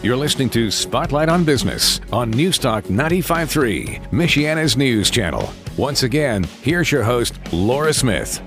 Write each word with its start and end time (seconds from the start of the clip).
You're 0.00 0.16
listening 0.16 0.48
to 0.50 0.70
Spotlight 0.70 1.28
on 1.28 1.42
Business 1.42 2.00
on 2.12 2.32
Newstalk 2.32 2.84
95.3, 2.84 4.10
Michiana's 4.10 4.76
news 4.76 5.10
channel. 5.10 5.50
Once 5.76 6.04
again, 6.04 6.44
here's 6.62 6.92
your 6.92 7.02
host, 7.02 7.34
Laura 7.52 7.92
Smith. 7.92 8.40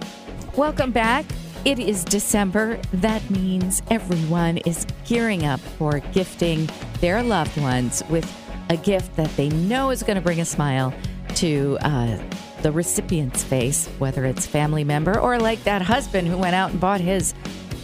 Welcome 0.55 0.93
back. 0.93 1.25
It 1.65 1.77
is 1.77 2.05
December. 2.05 2.79
That 2.93 3.29
means 3.29 3.81
everyone 3.91 4.59
is 4.59 4.87
gearing 5.05 5.45
up 5.45 5.59
for 5.59 5.99
gifting 6.13 6.69
their 7.01 7.21
loved 7.21 7.57
ones 7.57 8.01
with 8.09 8.33
a 8.69 8.77
gift 8.77 9.17
that 9.17 9.35
they 9.35 9.49
know 9.49 9.89
is 9.89 10.03
going 10.03 10.15
to 10.15 10.21
bring 10.21 10.39
a 10.39 10.45
smile 10.45 10.93
to 11.35 11.77
uh, 11.81 12.17
the 12.61 12.71
recipient's 12.71 13.43
face, 13.43 13.87
whether 13.99 14.23
it's 14.23 14.47
family 14.47 14.85
member 14.85 15.19
or 15.19 15.37
like 15.37 15.61
that 15.65 15.81
husband 15.81 16.29
who 16.29 16.37
went 16.37 16.55
out 16.55 16.71
and 16.71 16.79
bought 16.79 17.01
his 17.01 17.33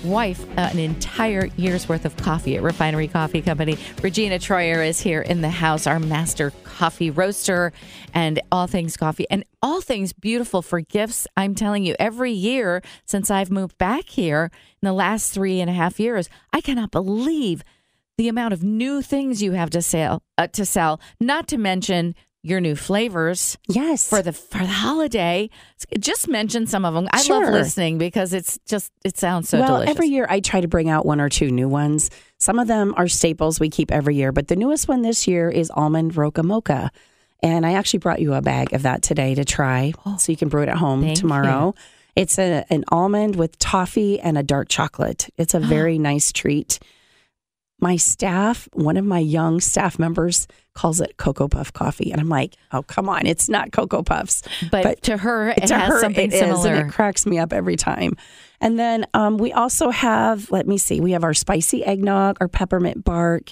wife 0.03 0.45
an 0.57 0.79
entire 0.79 1.47
year's 1.57 1.87
worth 1.89 2.05
of 2.05 2.15
coffee 2.17 2.55
at 2.55 2.63
Refinery 2.63 3.07
Coffee 3.07 3.41
Company. 3.41 3.77
Regina 4.01 4.39
Troyer 4.39 4.87
is 4.87 4.99
here 4.99 5.21
in 5.21 5.41
the 5.41 5.49
house, 5.49 5.87
our 5.87 5.99
master 5.99 6.51
coffee 6.63 7.09
roaster 7.09 7.73
and 8.13 8.39
all 8.51 8.67
things 8.67 8.97
coffee 8.97 9.25
and 9.29 9.43
all 9.61 9.81
things 9.81 10.13
beautiful 10.13 10.61
for 10.61 10.81
gifts. 10.81 11.27
I'm 11.35 11.55
telling 11.55 11.83
you, 11.83 11.95
every 11.99 12.31
year 12.31 12.81
since 13.05 13.31
I've 13.31 13.51
moved 13.51 13.77
back 13.77 14.09
here 14.09 14.51
in 14.81 14.85
the 14.85 14.93
last 14.93 15.33
three 15.33 15.59
and 15.59 15.69
a 15.69 15.73
half 15.73 15.99
years, 15.99 16.29
I 16.53 16.61
cannot 16.61 16.91
believe 16.91 17.63
the 18.17 18.27
amount 18.27 18.53
of 18.53 18.63
new 18.63 19.01
things 19.01 19.43
you 19.43 19.51
have 19.51 19.69
to 19.71 19.81
sell. 19.81 20.23
Uh, 20.37 20.47
to 20.47 20.65
sell, 20.65 20.99
not 21.19 21.47
to 21.47 21.57
mention 21.57 22.15
your 22.49 22.59
new 22.61 22.75
flavors. 22.75 23.57
Yes. 23.67 24.07
For 24.09 24.21
the 24.21 24.33
for 24.33 24.59
the 24.59 24.65
holiday. 24.67 25.49
Just 25.99 26.27
mention 26.27 26.67
some 26.67 26.85
of 26.85 26.93
them. 26.93 27.07
I 27.11 27.21
Sure. 27.21 27.43
love 27.45 27.53
listening 27.53 27.97
because 27.97 28.33
it's 28.33 28.57
just 28.67 28.91
it 29.03 29.17
sounds 29.17 29.49
so 29.49 29.59
well, 29.59 29.67
delicious. 29.75 29.91
every 29.95 30.07
year 30.07 30.25
I 30.29 30.39
try 30.39 30.61
to 30.61 30.67
bring 30.67 30.89
out 30.89 31.05
one 31.05 31.19
or 31.21 31.29
two 31.29 31.51
new 31.51 31.67
ones. 31.69 32.09
Some 32.39 32.59
of 32.59 32.67
them 32.67 32.93
are 32.97 33.07
staples 33.07 33.59
we 33.59 33.69
keep 33.69 33.91
every 33.91 34.15
year, 34.15 34.31
but 34.31 34.47
the 34.47 34.55
newest 34.55 34.87
one 34.87 35.01
this 35.01 35.27
year 35.27 35.49
is 35.49 35.71
almond 35.71 36.15
roca 36.17 36.43
mocha. 36.43 36.91
And 37.43 37.65
I 37.65 37.73
actually 37.73 37.99
brought 37.99 38.19
you 38.19 38.33
a 38.33 38.41
bag 38.41 38.73
of 38.73 38.81
that 38.83 39.01
today 39.03 39.35
to 39.35 39.45
try 39.45 39.93
oh, 40.05 40.17
so 40.17 40.31
you 40.31 40.37
can 40.37 40.49
brew 40.49 40.63
it 40.63 40.69
at 40.69 40.77
home 40.77 41.03
Oh, 41.03 41.13
tomorrow. 41.13 41.75
It's 42.15 42.39
a, 42.39 42.65
an 42.71 42.83
almond 42.91 43.35
with 43.35 43.59
toffee 43.59 44.19
and 44.19 44.39
a 44.39 44.43
dark 44.43 44.69
chocolate. 44.69 45.29
It's 45.37 45.53
a 45.53 45.59
very 45.75 45.99
nice 45.99 46.31
treat. 46.31 46.79
My 47.79 47.95
staff, 47.95 48.67
one 48.73 48.97
of 48.97 49.05
my 49.05 49.19
young 49.19 49.59
staff 49.59 49.99
members, 49.99 50.47
calls 50.73 50.99
it 50.99 51.17
Cocoa 51.17 51.47
Puff 51.47 51.71
coffee. 51.73 52.11
And 52.11 52.19
I'm 52.19 52.29
like, 52.29 52.55
oh, 52.71 52.81
come 52.81 53.07
on, 53.07 53.27
it's 53.27 53.49
not 53.49 53.71
Cocoa 53.71 54.03
Puffs. 54.03 54.41
but, 54.71 55.01
to 55.03 55.17
her 55.17 55.49
it 55.49 55.67
to 55.67 55.75
has 55.75 55.87
her 55.89 56.01
something 56.01 56.31
it 56.31 56.33
is, 56.33 56.39
similar. 56.39 56.73
and 56.73 56.89
it 56.89 56.93
cracks 56.93 57.25
me 57.25 57.37
up 57.37 57.53
every 57.53 57.75
time. 57.75 58.17
And 58.59 58.79
then 58.79 59.05
um, 59.13 59.37
we 59.37 59.53
also 59.53 59.91
have, 59.91 60.51
let 60.51 60.67
me 60.67 60.77
see, 60.79 60.99
we 60.99 61.11
have 61.11 61.23
our 61.23 61.35
spicy 61.35 61.85
eggnog, 61.85 62.37
our 62.41 62.47
peppermint 62.47 63.03
bark, 63.03 63.51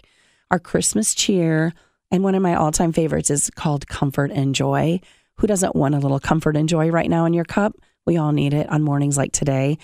our 0.49 0.59
Christmas 0.59 1.13
cheer, 1.13 1.73
and 2.11 2.23
one 2.23 2.35
of 2.35 2.41
my 2.41 2.55
all-time 2.55 2.93
favorites 2.93 3.29
is 3.29 3.49
called 3.51 3.87
Comfort 3.87 4.31
and 4.31 4.55
Joy. 4.55 5.01
Who 5.35 5.47
doesn't 5.47 5.75
want 5.75 5.95
a 5.95 5.99
little 5.99 6.19
comfort 6.19 6.55
and 6.55 6.69
joy 6.69 6.89
right 6.89 7.09
now 7.09 7.25
in 7.25 7.33
your 7.33 7.45
cup? 7.45 7.75
We 8.05 8.17
all 8.17 8.31
need 8.31 8.53
it 8.53 8.69
on 8.69 8.83
mornings 8.83 9.17
like 9.17 9.33
today. 9.33 9.77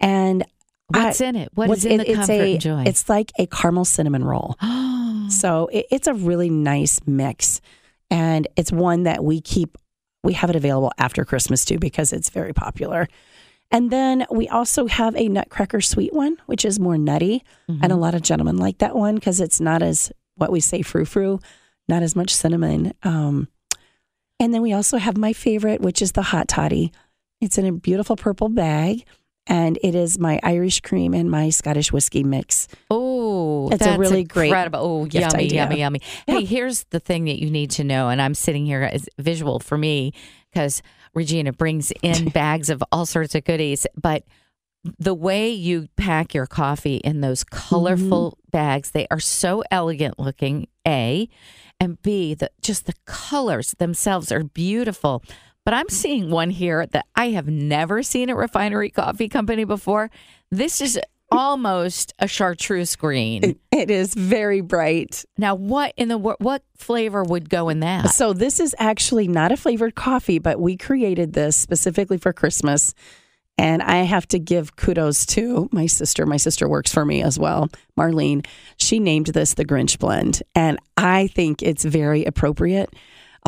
And 0.00 0.44
What's 0.90 1.20
in 1.20 1.36
it? 1.36 1.50
What 1.54 1.68
what's 1.68 1.84
is 1.84 1.92
in 1.92 2.00
it- 2.00 2.04
the 2.04 2.10
it's 2.10 2.16
comfort 2.18 2.32
a, 2.32 2.52
and 2.52 2.60
joy? 2.60 2.82
It's 2.86 3.08
like 3.08 3.32
a 3.38 3.46
caramel 3.46 3.84
cinnamon 3.84 4.24
roll. 4.24 4.56
So 5.30 5.66
it, 5.70 5.84
it's 5.90 6.06
a 6.06 6.14
really 6.14 6.48
nice 6.48 7.00
mix. 7.06 7.60
And 8.10 8.48
it's 8.56 8.72
one 8.72 9.02
that 9.02 9.22
we 9.22 9.42
keep, 9.42 9.76
we 10.24 10.32
have 10.32 10.48
it 10.48 10.56
available 10.56 10.90
after 10.96 11.22
Christmas 11.26 11.66
too, 11.66 11.78
because 11.78 12.14
it's 12.14 12.30
very 12.30 12.54
popular. 12.54 13.08
And 13.70 13.90
then 13.90 14.24
we 14.30 14.48
also 14.48 14.86
have 14.86 15.14
a 15.16 15.28
nutcracker 15.28 15.82
sweet 15.82 16.14
one, 16.14 16.38
which 16.46 16.64
is 16.64 16.80
more 16.80 16.96
nutty. 16.96 17.44
And 17.68 17.92
a 17.92 17.96
lot 17.96 18.14
of 18.14 18.22
gentlemen 18.22 18.56
like 18.56 18.78
that 18.78 18.96
one 18.96 19.16
because 19.16 19.38
it's 19.38 19.60
not 19.60 19.82
as, 19.82 20.10
what 20.36 20.50
we 20.50 20.60
say, 20.60 20.80
frou 20.80 21.04
frou, 21.04 21.40
not 21.88 22.02
as 22.02 22.16
much 22.16 22.34
cinnamon. 22.34 22.94
Um, 23.02 23.48
and 24.40 24.54
then 24.54 24.62
we 24.62 24.72
also 24.72 24.96
have 24.96 25.18
my 25.18 25.34
favorite, 25.34 25.82
which 25.82 26.00
is 26.00 26.12
the 26.12 26.22
hot 26.22 26.48
toddy. 26.48 26.90
It's 27.42 27.58
in 27.58 27.66
a 27.66 27.72
beautiful 27.72 28.16
purple 28.16 28.48
bag. 28.48 29.04
And 29.48 29.78
it 29.82 29.94
is 29.94 30.18
my 30.18 30.38
Irish 30.42 30.80
cream 30.82 31.14
and 31.14 31.30
my 31.30 31.48
Scottish 31.50 31.90
whiskey 31.90 32.22
mix. 32.22 32.68
Oh, 32.90 33.70
It's 33.70 33.80
a 33.80 33.84
that's 33.86 33.98
really 33.98 34.24
great 34.24 34.48
incredible. 34.48 34.78
Oh, 34.80 35.04
gift 35.06 35.32
yummy, 35.32 35.44
idea. 35.46 35.62
yummy, 35.62 35.78
yummy. 35.78 36.00
Hey, 36.26 36.44
here's 36.44 36.84
the 36.90 37.00
thing 37.00 37.24
that 37.24 37.40
you 37.40 37.50
need 37.50 37.70
to 37.72 37.84
know, 37.84 38.10
and 38.10 38.20
I'm 38.20 38.34
sitting 38.34 38.66
here 38.66 38.82
as 38.82 39.08
visual 39.18 39.58
for 39.58 39.78
me 39.78 40.12
because 40.52 40.82
Regina 41.14 41.52
brings 41.54 41.90
in 42.02 42.28
bags 42.34 42.68
of 42.68 42.82
all 42.92 43.06
sorts 43.06 43.34
of 43.34 43.44
goodies, 43.44 43.86
but 43.96 44.24
the 44.98 45.14
way 45.14 45.48
you 45.50 45.88
pack 45.96 46.34
your 46.34 46.46
coffee 46.46 46.96
in 46.98 47.20
those 47.20 47.42
colorful 47.42 48.32
Mm-hmm. 48.32 48.50
bags, 48.50 48.90
they 48.92 49.06
are 49.10 49.20
so 49.20 49.62
elegant 49.70 50.18
looking. 50.18 50.68
A, 50.86 51.28
and 51.80 52.00
B, 52.02 52.32
the 52.34 52.50
just 52.62 52.86
the 52.86 52.94
colors 53.04 53.74
themselves 53.78 54.30
are 54.32 54.42
beautiful. 54.44 55.22
But 55.68 55.74
I'm 55.74 55.90
seeing 55.90 56.30
one 56.30 56.48
here 56.48 56.86
that 56.86 57.04
I 57.14 57.28
have 57.32 57.46
never 57.46 58.02
seen 58.02 58.30
at 58.30 58.36
Refinery 58.36 58.88
Coffee 58.88 59.28
Company 59.28 59.64
before. 59.64 60.10
This 60.50 60.80
is 60.80 60.98
almost 61.30 62.14
a 62.18 62.26
chartreuse 62.26 62.96
green. 62.96 63.44
It, 63.44 63.58
it 63.70 63.90
is 63.90 64.14
very 64.14 64.62
bright. 64.62 65.26
Now, 65.36 65.54
what 65.56 65.92
in 65.98 66.08
the 66.08 66.16
what 66.16 66.62
flavor 66.74 67.22
would 67.22 67.50
go 67.50 67.68
in 67.68 67.80
that? 67.80 68.14
So 68.14 68.32
this 68.32 68.60
is 68.60 68.74
actually 68.78 69.28
not 69.28 69.52
a 69.52 69.58
flavored 69.58 69.94
coffee, 69.94 70.38
but 70.38 70.58
we 70.58 70.78
created 70.78 71.34
this 71.34 71.54
specifically 71.54 72.16
for 72.16 72.32
Christmas. 72.32 72.94
And 73.58 73.82
I 73.82 74.04
have 74.04 74.26
to 74.28 74.38
give 74.38 74.74
kudos 74.76 75.26
to 75.26 75.68
my 75.70 75.84
sister. 75.84 76.24
My 76.24 76.38
sister 76.38 76.66
works 76.66 76.94
for 76.94 77.04
me 77.04 77.22
as 77.22 77.38
well, 77.38 77.68
Marlene. 77.94 78.46
She 78.78 79.00
named 79.00 79.26
this 79.26 79.52
the 79.52 79.66
Grinch 79.66 79.98
blend. 79.98 80.42
And 80.54 80.78
I 80.96 81.26
think 81.26 81.62
it's 81.62 81.84
very 81.84 82.24
appropriate. 82.24 82.88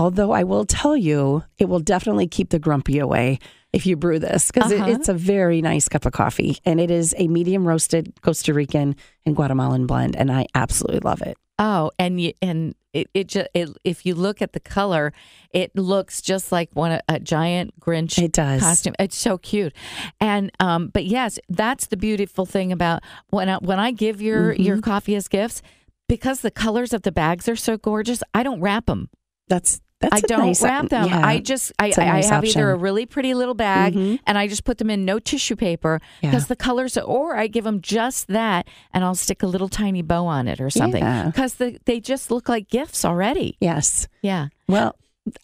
Although 0.00 0.33
I 0.33 0.43
will 0.44 0.65
tell 0.65 0.97
you, 0.97 1.44
it 1.59 1.69
will 1.69 1.81
definitely 1.81 2.27
keep 2.27 2.49
the 2.50 2.59
grumpy 2.59 2.99
away 2.99 3.38
if 3.72 3.87
you 3.87 3.97
brew 3.97 4.19
this 4.19 4.50
because 4.50 4.72
Uh-huh. 4.72 4.87
it, 4.87 4.94
it's 4.94 5.09
a 5.09 5.15
very 5.15 5.61
nice 5.62 5.88
cup 5.88 6.06
of 6.06 6.12
coffee. 6.12 6.56
And 6.65 6.81
it 6.81 6.91
is 6.91 7.15
a 7.19 7.28
medium 7.28 7.69
roasted 7.69 8.12
Costa 8.22 8.53
Rican 8.55 8.97
and 9.27 9.37
Guatemalan 9.37 9.87
blend. 9.87 10.16
And 10.16 10.33
I 10.33 10.47
absolutely 10.55 11.00
love 11.00 11.22
it. 11.22 11.37
Oh, 11.59 11.91
and 11.99 12.19
you, 12.19 12.33
and 12.41 12.75
it 12.94 13.09
it, 13.12 13.28
ju- 13.28 13.44
it 13.53 13.69
if 13.84 14.06
you 14.06 14.15
look 14.15 14.41
at 14.41 14.55
the 14.55 14.61
color, 14.61 15.12
it 15.53 15.77
looks 15.77 16.22
just 16.22 16.50
like 16.50 16.71
one 16.72 16.93
a, 16.93 17.00
a 17.06 17.21
giant 17.21 17.78
Grinch 17.78 18.19
It 18.21 18.32
does. 18.32 18.62
costume. 18.62 18.94
It's 18.99 19.19
so 19.19 19.37
cute, 19.37 19.75
and 20.19 20.50
um, 20.59 20.88
but 20.88 21.05
yes, 21.05 21.38
that's 21.50 21.87
the 21.88 21.99
beautiful 21.99 22.47
thing 22.47 22.72
about 22.72 23.03
when 23.28 23.50
I, 23.50 23.56
when 23.59 23.78
I 23.78 23.91
give 23.93 24.22
your 24.22 24.55
Mm-hmm. 24.55 24.62
your 24.62 24.81
coffee 24.81 25.15
as 25.15 25.28
gifts 25.28 25.61
because 26.09 26.41
the 26.41 26.50
colors 26.50 26.94
of 26.94 27.03
the 27.03 27.12
bags 27.12 27.47
are 27.47 27.56
so 27.56 27.77
gorgeous. 27.77 28.22
I 28.32 28.43
don't 28.43 28.62
wrap 28.62 28.87
them. 28.87 29.11
That's 29.49 29.82
that's 30.00 30.16
I 30.16 30.21
don't 30.21 30.47
nice- 30.47 30.62
wrap 30.62 30.88
them. 30.88 31.09
yeah. 31.09 31.27
I 31.27 31.38
just 31.41 31.72
I, 31.78 31.88
a 31.88 32.00
I 32.00 32.05
nice 32.12 32.28
have 32.31 32.44
either 32.44 32.71
a 32.71 32.77
really 32.77 33.05
pretty 33.06 33.34
little 33.34 33.55
bag 33.55 33.94
Mhm. 33.94 34.19
and 34.27 34.38
I 34.38 34.49
just 34.49 34.65
put 34.65 34.78
them 34.78 34.88
in 34.91 35.05
no 35.05 35.19
tissue 35.19 35.56
paper 35.56 36.00
Yeah. 36.22 36.31
because 36.31 36.47
the 36.47 36.56
colors 36.56 36.97
or 36.97 37.37
I 37.37 37.47
give 37.49 37.65
them 37.65 37.81
just 37.83 38.28
that 38.28 38.66
and 38.94 39.05
I'll 39.05 39.15
stick 39.15 39.43
a 39.43 39.47
little 39.47 39.69
tiny 39.69 40.00
bow 40.03 40.25
on 40.27 40.49
it 40.49 40.61
or 40.61 40.71
something 40.71 41.03
Yeah. 41.03 41.27
because 41.27 41.55
the, 41.55 41.78
they 41.84 42.00
just 42.00 42.31
look 42.31 42.49
like 42.49 42.69
gifts 42.69 43.05
already. 43.05 43.56
Yes. 43.61 44.09
Yeah. 44.22 44.49
Well, 44.66 44.97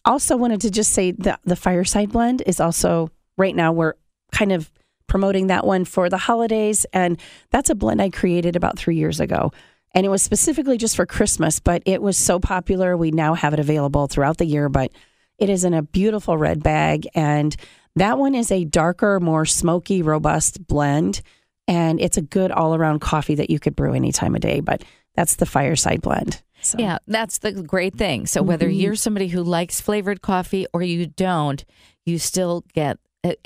also 0.07 0.37
wanted 0.39 0.63
to 0.63 0.71
just 0.71 0.93
say 0.93 1.11
that 1.13 1.41
the 1.45 1.57
fireside 1.57 2.11
blend 2.11 2.43
is 2.47 2.59
also 2.61 3.11
right 3.37 3.55
now 3.55 3.73
we're 3.73 3.95
kind 4.33 4.53
of 4.53 4.71
promoting 5.07 5.49
that 5.49 5.67
one 5.67 5.85
for 5.85 6.09
the 6.09 6.17
holidays 6.19 6.87
and 6.95 7.21
that's 7.51 7.69
a 7.71 7.75
blend 7.75 8.01
I 8.03 8.09
created 8.11 8.57
about 8.57 8.79
3 8.79 8.97
years 8.97 9.21
ago. 9.21 9.53
And 9.95 10.05
it 10.05 10.11
was 10.11 10.23
specifically 10.23 10.77
just 10.77 10.97
for 10.97 11.07
Christmas, 11.07 11.59
but 11.61 11.83
it 11.87 12.03
was 12.03 12.19
so 12.19 12.39
popular 12.39 12.97
we 12.97 13.11
now 13.11 13.35
have 13.35 13.55
it 13.55 13.61
available 13.61 14.07
throughout 14.07 14.37
the 14.37 14.45
year, 14.45 14.69
but 14.69 14.93
it 15.39 15.49
is 15.49 15.65
in 15.65 15.73
a 15.75 15.83
beautiful 15.83 16.37
red 16.37 16.63
bag 16.63 17.09
and 17.15 17.57
that 17.95 18.19
one 18.19 18.35
is 18.35 18.51
a 18.53 18.65
darker, 18.65 19.21
more 19.21 19.47
smoky, 19.47 20.03
robust 20.03 20.67
blend 20.67 21.23
and 21.67 22.01
it's 22.01 22.17
a 22.17 22.23
good 22.23 22.53
all-around 22.53 23.01
coffee 23.01 23.35
that 23.37 23.51
you 23.51 23.59
could 23.59 23.75
brew 23.75 23.95
any 23.95 24.13
time 24.13 24.35
of 24.35 24.41
day, 24.41 24.61
but 24.61 24.85
that's 25.15 25.37
the 25.37 25.47
fireside 25.47 26.03
blend. 26.03 26.43
So. 26.61 26.79
Yeah, 26.79 26.99
that's 27.07 27.39
the 27.39 27.53
great 27.53 27.95
thing. 27.95 28.27
So 28.27 28.43
whether 28.43 28.67
Mm-hmm. 28.67 28.81
you're 28.81 28.95
somebody 28.97 29.29
who 29.29 29.43
likes 29.43 29.81
flavored 29.81 30.21
coffee 30.21 30.67
or 30.73 30.83
you 30.83 31.07
don't, 31.07 31.65
you 32.05 32.19
still 32.19 32.65
get 32.75 32.99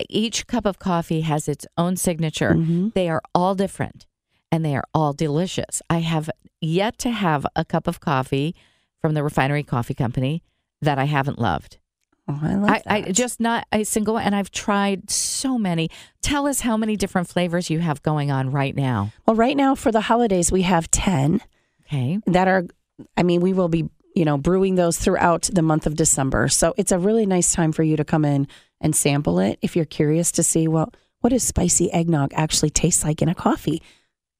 each 0.08 0.46
cup 0.46 0.66
of 0.66 0.78
coffee 0.78 1.22
has 1.22 1.48
its 1.48 1.66
own 1.78 1.96
signature. 1.96 2.54
Mm-hmm. 2.54 2.88
They 2.94 3.08
are 3.08 3.22
all 3.34 3.54
different 3.54 4.06
and 4.52 4.64
they 4.64 4.74
are 4.76 4.84
all 4.94 5.12
delicious. 5.12 5.82
I 5.88 5.98
have 6.00 6.30
yet 6.60 6.98
to 6.98 7.10
have 7.10 7.46
a 7.56 7.64
cup 7.64 7.86
of 7.86 8.00
coffee 8.00 8.54
from 9.00 9.14
the 9.14 9.22
Refinery 9.22 9.62
Coffee 9.62 9.94
Company 9.94 10.42
that 10.82 10.98
I 10.98 11.04
haven't 11.04 11.38
loved. 11.38 11.78
Oh, 12.28 12.38
I 12.42 12.54
love 12.54 12.70
I, 12.70 12.82
I 12.86 13.02
just 13.12 13.40
not 13.40 13.66
a 13.72 13.84
single 13.84 14.18
and 14.18 14.34
I've 14.34 14.50
tried 14.50 15.10
so 15.10 15.58
many. 15.58 15.90
Tell 16.22 16.46
us 16.46 16.60
how 16.60 16.76
many 16.76 16.96
different 16.96 17.28
flavors 17.28 17.70
you 17.70 17.80
have 17.80 18.02
going 18.02 18.30
on 18.30 18.50
right 18.52 18.74
now. 18.76 19.12
Well, 19.26 19.36
right 19.36 19.56
now 19.56 19.74
for 19.74 19.90
the 19.90 20.02
holidays, 20.02 20.52
we 20.52 20.62
have 20.62 20.90
10 20.90 21.40
Okay. 21.86 22.20
that 22.26 22.46
are, 22.46 22.66
I 23.16 23.24
mean, 23.24 23.40
we 23.40 23.52
will 23.52 23.68
be, 23.68 23.88
you 24.14 24.24
know, 24.24 24.38
brewing 24.38 24.76
those 24.76 24.96
throughout 24.96 25.48
the 25.52 25.62
month 25.62 25.86
of 25.86 25.96
December. 25.96 26.48
So 26.48 26.72
it's 26.76 26.92
a 26.92 26.98
really 26.98 27.26
nice 27.26 27.52
time 27.52 27.72
for 27.72 27.82
you 27.82 27.96
to 27.96 28.04
come 28.04 28.24
in 28.24 28.46
and 28.80 28.94
sample 28.94 29.40
it 29.40 29.58
if 29.60 29.74
you're 29.74 29.84
curious 29.84 30.30
to 30.32 30.42
see, 30.42 30.68
well, 30.68 30.92
what 31.20 31.30
does 31.30 31.42
spicy 31.42 31.92
eggnog 31.92 32.32
actually 32.34 32.70
taste 32.70 33.04
like 33.04 33.22
in 33.22 33.28
a 33.28 33.34
coffee? 33.34 33.82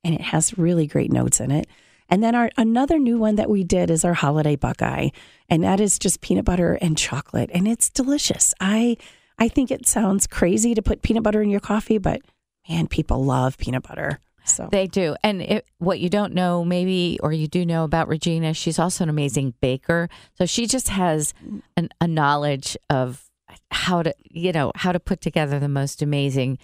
And 0.02 0.14
it 0.14 0.20
has 0.20 0.58
really 0.58 0.86
great 0.86 1.12
notes 1.12 1.40
in 1.40 1.50
it. 1.50 1.66
And 2.08 2.22
then 2.22 2.34
our 2.34 2.50
another 2.56 2.98
new 2.98 3.18
one 3.18 3.36
that 3.36 3.48
we 3.48 3.62
did 3.62 3.90
is 3.90 4.04
our 4.04 4.14
holiday 4.14 4.56
Buckeye, 4.56 5.10
and 5.48 5.62
that 5.62 5.78
is 5.80 5.98
just 5.98 6.20
peanut 6.20 6.44
butter 6.44 6.76
and 6.80 6.98
chocolate, 6.98 7.50
and 7.52 7.68
it's 7.68 7.88
delicious. 7.88 8.52
I 8.60 8.96
I 9.38 9.48
think 9.48 9.70
it 9.70 9.86
sounds 9.86 10.26
crazy 10.26 10.74
to 10.74 10.82
put 10.82 11.02
peanut 11.02 11.22
butter 11.22 11.40
in 11.40 11.50
your 11.50 11.60
coffee, 11.60 11.98
but 11.98 12.20
man, 12.68 12.88
people 12.88 13.24
love 13.24 13.56
peanut 13.58 13.84
butter. 13.84 14.18
So 14.44 14.68
They 14.70 14.86
do. 14.86 15.16
And 15.22 15.42
it, 15.42 15.66
what 15.78 16.00
you 16.00 16.08
don't 16.08 16.34
know, 16.34 16.64
maybe, 16.64 17.18
or 17.22 17.32
you 17.32 17.46
do 17.46 17.64
know 17.64 17.84
about 17.84 18.08
Regina, 18.08 18.54
she's 18.54 18.78
also 18.78 19.04
an 19.04 19.10
amazing 19.10 19.54
baker. 19.60 20.08
So 20.34 20.46
she 20.46 20.66
just 20.66 20.88
has 20.88 21.32
an, 21.76 21.90
a 22.00 22.08
knowledge 22.08 22.76
of 22.88 23.30
how 23.70 24.02
to, 24.02 24.14
you 24.30 24.52
know, 24.52 24.72
how 24.74 24.92
to 24.92 25.00
put 25.00 25.20
together 25.20 25.58
the 25.58 25.68
most 25.68 26.02
amazing, 26.02 26.58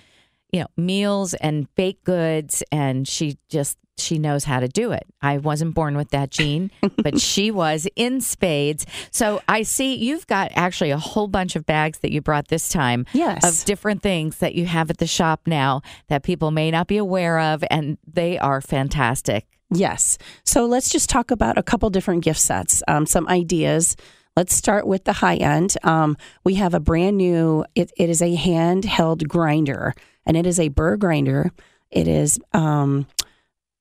you 0.53 0.61
know, 0.61 0.67
meals 0.77 1.35
and 1.35 1.73
baked 1.75 2.05
goods. 2.05 2.63
And 2.73 3.07
she 3.07 3.39
just, 3.49 3.79
she 3.99 4.19
knows 4.19 4.45
how 4.45 4.61
to 4.61 4.69
do 4.69 4.93
it. 4.93 5.07
I 5.23 5.39
wasn't 5.39 5.75
born 5.75 5.97
with 5.97 6.11
that 6.11 6.31
gene, 6.31 6.71
but 7.03 7.19
she 7.21 7.51
was 7.51 7.89
in 7.97 8.21
spades. 8.21 8.85
So 9.11 9.41
I 9.49 9.63
see 9.63 9.95
you've 9.95 10.27
got 10.27 10.53
actually 10.55 10.91
a 10.91 10.99
whole 10.99 11.29
bunch 11.29 11.57
of 11.57 11.65
bags 11.65 12.01
that 12.01 12.13
you 12.13 12.21
brought 12.21 12.49
this 12.49 12.69
time 12.69 13.07
Yes. 13.15 13.43
of 13.45 13.65
different 13.65 14.03
things 14.03 14.39
that 14.39 14.55
you 14.55 14.67
have 14.67 14.91
at 14.91 14.99
the 14.99 15.07
shop 15.07 15.41
now 15.47 15.81
that 16.09 16.23
people 16.23 16.51
may 16.51 16.71
not 16.71 16.89
be 16.89 16.99
aware 16.99 17.39
of, 17.41 17.65
and 17.71 17.97
they 18.07 18.39
are 18.39 18.61
fantastic. 18.61 19.47
Yes. 19.71 20.19
So 20.45 20.67
let's 20.67 20.91
just 20.91 21.09
talk 21.09 21.31
about 21.31 21.57
a 21.59 21.63
couple 21.63 21.89
different 21.91 22.23
gift 22.23 22.39
sets, 22.41 22.83
um, 22.87 23.05
some 23.07 23.27
ideas. 23.29 23.97
Let's 24.37 24.55
start 24.55 24.87
with 24.87 25.05
the 25.05 25.15
high 25.15 25.37
end. 25.37 25.75
Um, 25.83 26.17
we 26.45 26.55
have 26.57 26.75
a 26.75 26.81
brand 26.81 27.17
new, 27.17 27.65
it, 27.75 27.91
it 27.97 28.11
is 28.11 28.21
a 28.21 28.37
handheld 28.37 29.27
grinder, 29.27 29.95
and 30.27 30.37
it 30.37 30.47
is 30.47 30.61
a 30.61 30.69
burr 30.69 30.97
grinder. 30.97 31.51
It 31.91 32.09
is 32.09 32.39
um, 32.53 33.07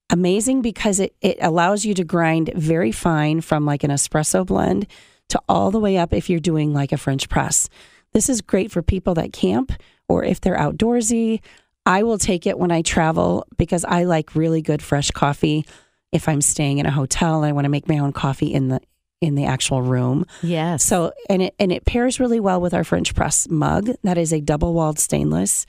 amazing 0.09 0.61
because 0.61 0.99
it, 0.99 1.15
it 1.21 1.37
allows 1.41 1.85
you 1.85 1.93
to 1.95 2.03
grind 2.03 2.51
very 2.55 2.91
fine 2.91 3.41
from 3.41 3.65
like 3.65 3.83
an 3.83 3.91
espresso 3.91 4.45
blend 4.45 4.87
to 5.29 5.41
all 5.49 5.71
the 5.71 5.79
way 5.79 5.97
up 5.97 6.13
if 6.13 6.29
you're 6.29 6.39
doing 6.39 6.73
like 6.73 6.91
a 6.91 6.97
French 6.97 7.29
press. 7.29 7.67
This 8.13 8.29
is 8.29 8.41
great 8.41 8.71
for 8.71 8.81
people 8.81 9.15
that 9.15 9.33
camp 9.33 9.71
or 10.07 10.23
if 10.23 10.39
they're 10.39 10.57
outdoorsy. 10.57 11.41
I 11.85 12.03
will 12.03 12.17
take 12.17 12.47
it 12.47 12.57
when 12.57 12.71
I 12.71 12.81
travel 12.81 13.45
because 13.57 13.83
I 13.83 14.03
like 14.03 14.35
really 14.35 14.61
good 14.61 14.81
fresh 14.81 15.11
coffee. 15.11 15.65
If 16.11 16.29
I'm 16.29 16.41
staying 16.41 16.77
in 16.77 16.85
a 16.85 16.91
hotel 16.91 17.37
and 17.37 17.45
I 17.45 17.51
want 17.51 17.65
to 17.65 17.69
make 17.69 17.89
my 17.89 17.97
own 17.97 18.13
coffee 18.13 18.53
in 18.53 18.69
the 18.69 18.79
in 19.21 19.35
the 19.35 19.45
actual 19.45 19.81
room. 19.81 20.25
Yes. 20.41 20.83
So 20.83 21.11
and 21.29 21.41
it 21.41 21.55
and 21.59 21.71
it 21.71 21.85
pairs 21.85 22.19
really 22.19 22.39
well 22.39 22.61
with 22.61 22.73
our 22.73 22.83
French 22.83 23.13
press 23.15 23.49
mug. 23.49 23.89
That 24.03 24.17
is 24.17 24.31
a 24.31 24.39
double 24.39 24.73
walled 24.73 24.99
stainless, 24.99 25.65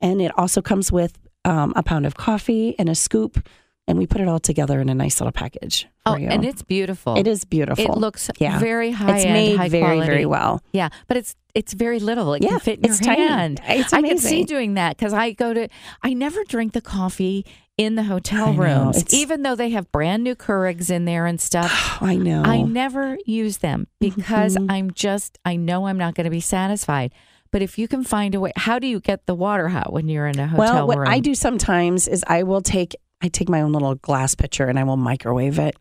and 0.00 0.20
it 0.22 0.32
also 0.38 0.60
comes 0.62 0.90
with 0.92 1.18
um, 1.44 1.72
a 1.76 1.82
pound 1.82 2.06
of 2.06 2.16
coffee 2.16 2.74
and 2.78 2.88
a 2.88 2.94
scoop, 2.94 3.46
and 3.86 3.98
we 3.98 4.06
put 4.06 4.20
it 4.20 4.28
all 4.28 4.38
together 4.40 4.80
in 4.80 4.88
a 4.88 4.94
nice 4.94 5.20
little 5.20 5.32
package 5.32 5.86
for 6.04 6.12
oh, 6.12 6.16
you. 6.16 6.28
and 6.28 6.44
it's 6.44 6.62
beautiful. 6.62 7.16
it 7.16 7.26
is 7.26 7.44
beautiful. 7.44 7.84
It 7.84 7.96
looks 7.98 8.30
Yeah. 8.38 8.58
very 8.58 8.90
high 8.90 9.16
it's 9.16 9.24
end, 9.24 9.32
made 9.34 9.56
high 9.56 9.68
very 9.68 9.82
quality. 9.84 10.06
very 10.06 10.26
well. 10.26 10.62
Yeah, 10.72 10.90
but 11.06 11.16
it's 11.16 11.34
it's 11.54 11.72
very 11.72 11.98
little. 12.00 12.34
It 12.34 12.42
Yeah, 12.42 12.50
can 12.50 12.60
fit 12.60 12.78
in 12.80 12.84
it's 12.90 13.00
your 13.00 13.14
tiny. 13.14 13.26
hand. 13.28 13.60
It's 13.66 13.92
I 13.92 14.02
can 14.02 14.18
see 14.18 14.44
doing 14.44 14.74
that 14.74 14.96
because 14.96 15.12
I 15.12 15.32
go 15.32 15.54
to. 15.54 15.68
I 16.02 16.12
never 16.14 16.44
drink 16.44 16.72
the 16.74 16.80
coffee 16.82 17.44
in 17.78 17.94
the 17.94 18.02
hotel 18.02 18.52
rooms, 18.54 19.04
even 19.14 19.42
though 19.42 19.54
they 19.54 19.70
have 19.70 19.90
brand 19.92 20.22
new 20.24 20.34
Keurigs 20.34 20.90
in 20.90 21.04
there 21.04 21.26
and 21.26 21.40
stuff. 21.40 21.98
I 22.02 22.16
know. 22.16 22.42
I 22.42 22.62
never 22.62 23.16
use 23.24 23.58
them 23.58 23.86
because 24.00 24.56
Mhm. 24.56 24.66
I'm 24.70 24.90
just, 24.90 25.38
I 25.44 25.54
know 25.54 25.86
I'm 25.86 25.96
not 25.96 26.14
going 26.16 26.24
to 26.24 26.30
be 26.30 26.40
satisfied. 26.40 27.12
But 27.50 27.62
if 27.62 27.78
you 27.78 27.88
can 27.88 28.04
find 28.04 28.34
a 28.34 28.40
way, 28.40 28.52
how 28.56 28.78
do 28.78 28.86
you 28.86 29.00
get 29.00 29.26
the 29.26 29.34
water 29.34 29.68
hot 29.68 29.92
when 29.92 30.08
you're 30.08 30.26
in 30.26 30.38
a 30.38 30.46
hotel 30.46 30.74
well, 30.74 30.86
what 30.86 30.98
room? 30.98 31.08
I 31.08 31.20
do 31.20 31.34
sometimes 31.34 32.08
is 32.08 32.24
I 32.26 32.42
will 32.42 32.60
take 32.60 32.94
I 33.20 33.28
take 33.28 33.48
my 33.48 33.62
own 33.62 33.72
little 33.72 33.96
glass 33.96 34.34
pitcher 34.34 34.66
and 34.66 34.78
I 34.78 34.84
will 34.84 34.96
microwave 34.96 35.58
it. 35.58 35.76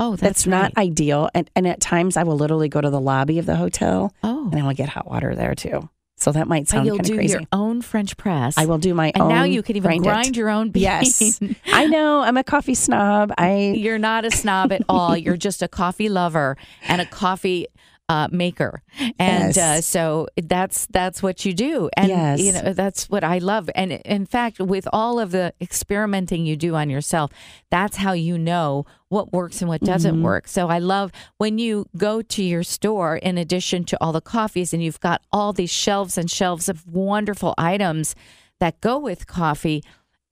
Oh, 0.00 0.12
that's, 0.12 0.44
That's, 0.44 0.46
not 0.46 0.76
ideal, 0.76 1.28
and 1.34 1.50
and 1.56 1.66
at 1.66 1.80
times 1.80 2.16
I 2.16 2.22
will 2.22 2.36
literally 2.36 2.68
go 2.68 2.80
to 2.80 2.88
the 2.88 3.00
lobby 3.00 3.40
of 3.40 3.46
the 3.46 3.56
hotel 3.56 4.14
Oh, 4.22 4.48
and 4.48 4.60
I 4.60 4.64
will 4.64 4.74
get 4.74 4.88
hot 4.88 5.10
water 5.10 5.34
there 5.34 5.56
too. 5.56 5.88
So 6.18 6.32
that 6.32 6.48
might 6.48 6.66
so 6.66 6.76
sound 6.76 6.86
you'll 6.86 6.96
kind 6.96 7.06
do 7.06 7.22
your 7.22 7.42
own 7.52 7.80
French 7.80 8.16
press. 8.16 8.58
I 8.58 8.66
will 8.66 8.78
do 8.78 8.92
my 8.92 9.06
own. 9.06 9.12
and 9.14 9.22
own. 9.22 9.28
now 9.28 9.44
you 9.44 9.62
can 9.62 9.76
even 9.76 9.88
grind, 9.88 10.04
grind, 10.04 10.36
your 10.36 10.50
own 10.50 10.70
bean. 10.70 10.82
Yes, 10.82 11.40
I 11.66 11.86
know. 11.86 12.20
I'm 12.20 12.36
a 12.36 12.42
coffee 12.42 12.74
snob. 12.74 13.32
I 13.38 13.72
You're 13.76 13.98
not 13.98 14.24
a 14.24 14.30
snob 14.32 14.72
at 14.72 14.82
all. 14.88 15.16
You're 15.16 15.36
just 15.36 15.62
a 15.62 15.68
coffee 15.68 16.08
lover 16.08 16.56
and 16.88 17.00
a 17.00 17.06
coffee 17.06 17.66
uh, 18.08 18.26
maker, 18.30 18.82
and 19.18 19.54
Yes. 19.54 19.58
uh, 19.58 19.80
so 19.82 20.28
that's 20.42 20.86
that's 20.86 21.22
what 21.22 21.44
you 21.44 21.52
do, 21.52 21.90
and 21.96 22.08
Yes. 22.08 22.40
you 22.40 22.52
know 22.52 22.72
that's 22.72 23.10
what 23.10 23.22
I 23.24 23.38
love. 23.38 23.68
And 23.74 23.92
in 23.92 24.24
fact, 24.26 24.58
with 24.60 24.88
all 24.92 25.20
of 25.20 25.30
the 25.30 25.52
experimenting 25.60 26.46
you 26.46 26.56
do 26.56 26.74
on 26.74 26.88
yourself, 26.90 27.30
that's 27.70 27.98
how 27.98 28.12
you 28.12 28.38
know 28.38 28.86
what 29.08 29.32
works 29.32 29.60
and 29.60 29.68
what 29.68 29.82
doesn't 29.82 30.14
Mm-hmm. 30.16 30.24
work. 30.24 30.48
So 30.48 30.68
I 30.68 30.78
love 30.78 31.12
when 31.38 31.58
you 31.58 31.86
go 31.96 32.22
to 32.22 32.42
your 32.42 32.62
store, 32.62 33.16
in 33.16 33.36
addition 33.38 33.84
to 33.84 33.98
all 34.00 34.12
the 34.12 34.20
coffees, 34.20 34.72
and 34.72 34.82
you've 34.82 35.00
got 35.00 35.20
all 35.32 35.52
these 35.52 35.70
shelves 35.70 36.16
and 36.16 36.30
shelves 36.30 36.68
of 36.68 36.86
wonderful 36.86 37.54
items 37.58 38.14
that 38.60 38.80
go 38.80 38.98
with 38.98 39.26
coffee. 39.26 39.82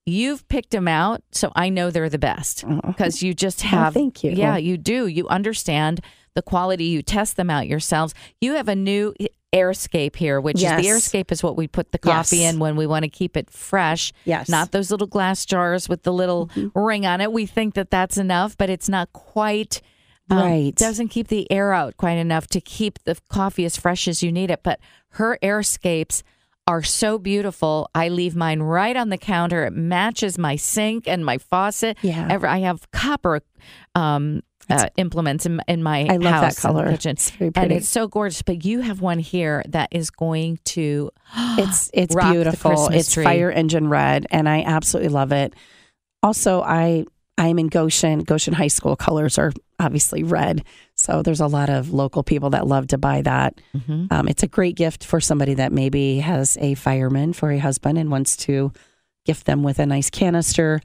You've 0.09 0.47
picked 0.49 0.71
them 0.71 0.87
out, 0.89 1.23
so 1.33 1.51
I 1.57 1.69
know 1.69 1.91
they're 1.91 2.09
the 2.09 2.19
best 2.19 2.65
because 2.87 3.23
you 3.25 3.35
just 3.35 3.65
Oh, 3.65 3.69
have. 3.69 3.93
thank 3.95 4.23
you. 4.23 4.31
Yeah, 4.31 4.57
you 4.57 4.77
do. 4.79 5.09
You 5.09 5.27
understand 5.29 6.01
the 6.37 6.43
quality. 6.43 6.85
You 6.85 7.03
test 7.03 7.35
them 7.37 7.51
out 7.51 7.67
yourselves. 7.67 8.15
You 8.41 8.55
have 8.55 8.69
a 8.69 8.77
new 8.77 9.13
airscape 9.53 10.17
here, 10.17 10.41
which 10.41 10.61
Yes. 10.61 10.79
is 10.79 10.85
the 10.87 10.93
airscape 11.19 11.33
is 11.33 11.43
what 11.43 11.57
we 11.57 11.67
put 11.67 11.91
the 11.93 11.99
coffee 11.99 12.39
Yes. 12.39 12.53
in 12.55 12.61
when 12.61 12.77
we 12.77 12.87
want 12.87 13.03
to 13.05 13.09
keep 13.09 13.37
it 13.37 13.51
fresh. 13.51 14.13
Yes. 14.25 14.45
Mm-hmm. 14.45 14.53
Not 14.53 14.73
those 14.73 14.91
little 14.91 15.07
glass 15.07 15.45
jars 15.47 15.89
with 15.89 16.03
the 16.03 16.13
little 16.13 16.51
ring 16.75 17.07
on 17.07 17.21
it. 17.21 17.33
We 17.33 17.47
think 17.47 17.75
that 17.75 17.91
that's 17.91 18.19
enough, 18.19 18.57
but 18.57 18.71
it's 18.71 18.89
not 18.89 19.13
quite. 19.13 19.81
um, 20.29 20.39
Right. 20.39 20.75
Doesn't 20.75 21.09
keep 21.09 21.29
the 21.29 21.51
air 21.51 21.73
out 21.73 21.97
quite 21.97 22.19
enough 22.19 22.49
to 22.49 22.61
keep 22.61 22.99
the 23.05 23.17
coffee 23.31 23.65
as 23.65 23.77
fresh 23.77 24.09
as 24.09 24.23
you 24.23 24.31
need 24.33 24.51
it. 24.51 24.61
But 24.63 24.81
her 25.11 25.39
airscapes 25.43 26.23
are 26.67 26.83
so 26.83 27.17
beautiful. 27.17 27.89
I 27.95 28.09
leave 28.09 28.35
mine 28.35 28.59
right 28.61 28.97
on 28.97 29.09
the 29.09 29.19
counter. 29.19 29.65
It 29.65 29.73
matches 29.73 30.37
my 30.37 30.57
sink 30.57 31.07
and 31.07 31.25
my 31.25 31.39
faucet. 31.39 31.97
Yeah. 32.03 32.27
Ever, 32.29 32.49
I 32.49 32.59
have 32.59 32.91
copper 32.91 33.41
um, 33.95 34.43
uh, 34.69 34.89
implements 34.97 35.47
in, 35.47 35.61
in 35.69 35.83
my 35.83 36.01
I 36.09 36.17
love 36.17 36.23
that 36.23 36.31
house 36.45 36.65
and 36.65 36.75
color. 36.75 36.91
kitchen. 36.91 37.13
It's 37.13 37.31
very 37.31 37.53
and 37.55 37.73
it's 37.73 37.89
so 37.89 38.09
gorgeous. 38.09 38.43
But 38.43 38.65
you 38.65 38.81
have 38.81 39.01
one 39.01 39.19
here 39.19 39.63
that 39.69 39.89
is 39.93 40.11
going 40.11 40.59
to 40.67 41.11
it's 41.59 41.91
it's 41.95 42.15
beautiful. 42.15 42.89
It's 42.89 43.13
tree. 43.13 43.25
fire 43.25 43.51
engine 43.51 43.89
red, 43.89 44.27
and 44.31 44.49
I 44.49 44.63
absolutely 44.63 45.11
love 45.11 45.33
it. 45.33 45.55
Also, 46.23 46.63
I 46.63 47.05
I 47.39 47.49
am 47.49 47.59
in 47.59 47.69
Goshen. 47.69 48.21
Goshen 48.21 48.55
High 48.55 48.69
School 48.69 48.97
colors 48.97 49.39
are 49.39 49.53
obviously 49.79 50.23
red, 50.23 50.65
so 50.95 51.23
there's 51.23 51.41
a 51.41 51.47
lot 51.47 51.69
of 51.69 51.93
local 51.93 52.23
people 52.23 52.51
that 52.51 52.67
love 52.67 52.87
to 52.89 52.99
buy 52.99 53.21
that. 53.23 53.61
Mhm. 53.77 54.11
Um, 54.11 54.27
it's 54.27 54.43
a 54.43 54.47
great 54.49 54.75
gift 54.75 55.05
for 55.05 55.21
somebody 55.21 55.55
that 55.55 55.71
maybe 55.71 56.21
has 56.21 56.57
a 56.61 56.75
fireman 56.75 57.35
for 57.35 57.51
a 57.53 57.59
husband 57.59 57.99
and 57.99 58.11
wants 58.11 58.37
to 58.39 58.73
gift 59.27 59.45
them 59.45 59.63
with 59.63 59.79
a 59.79 59.85
nice 59.87 60.09
canister. 60.09 60.81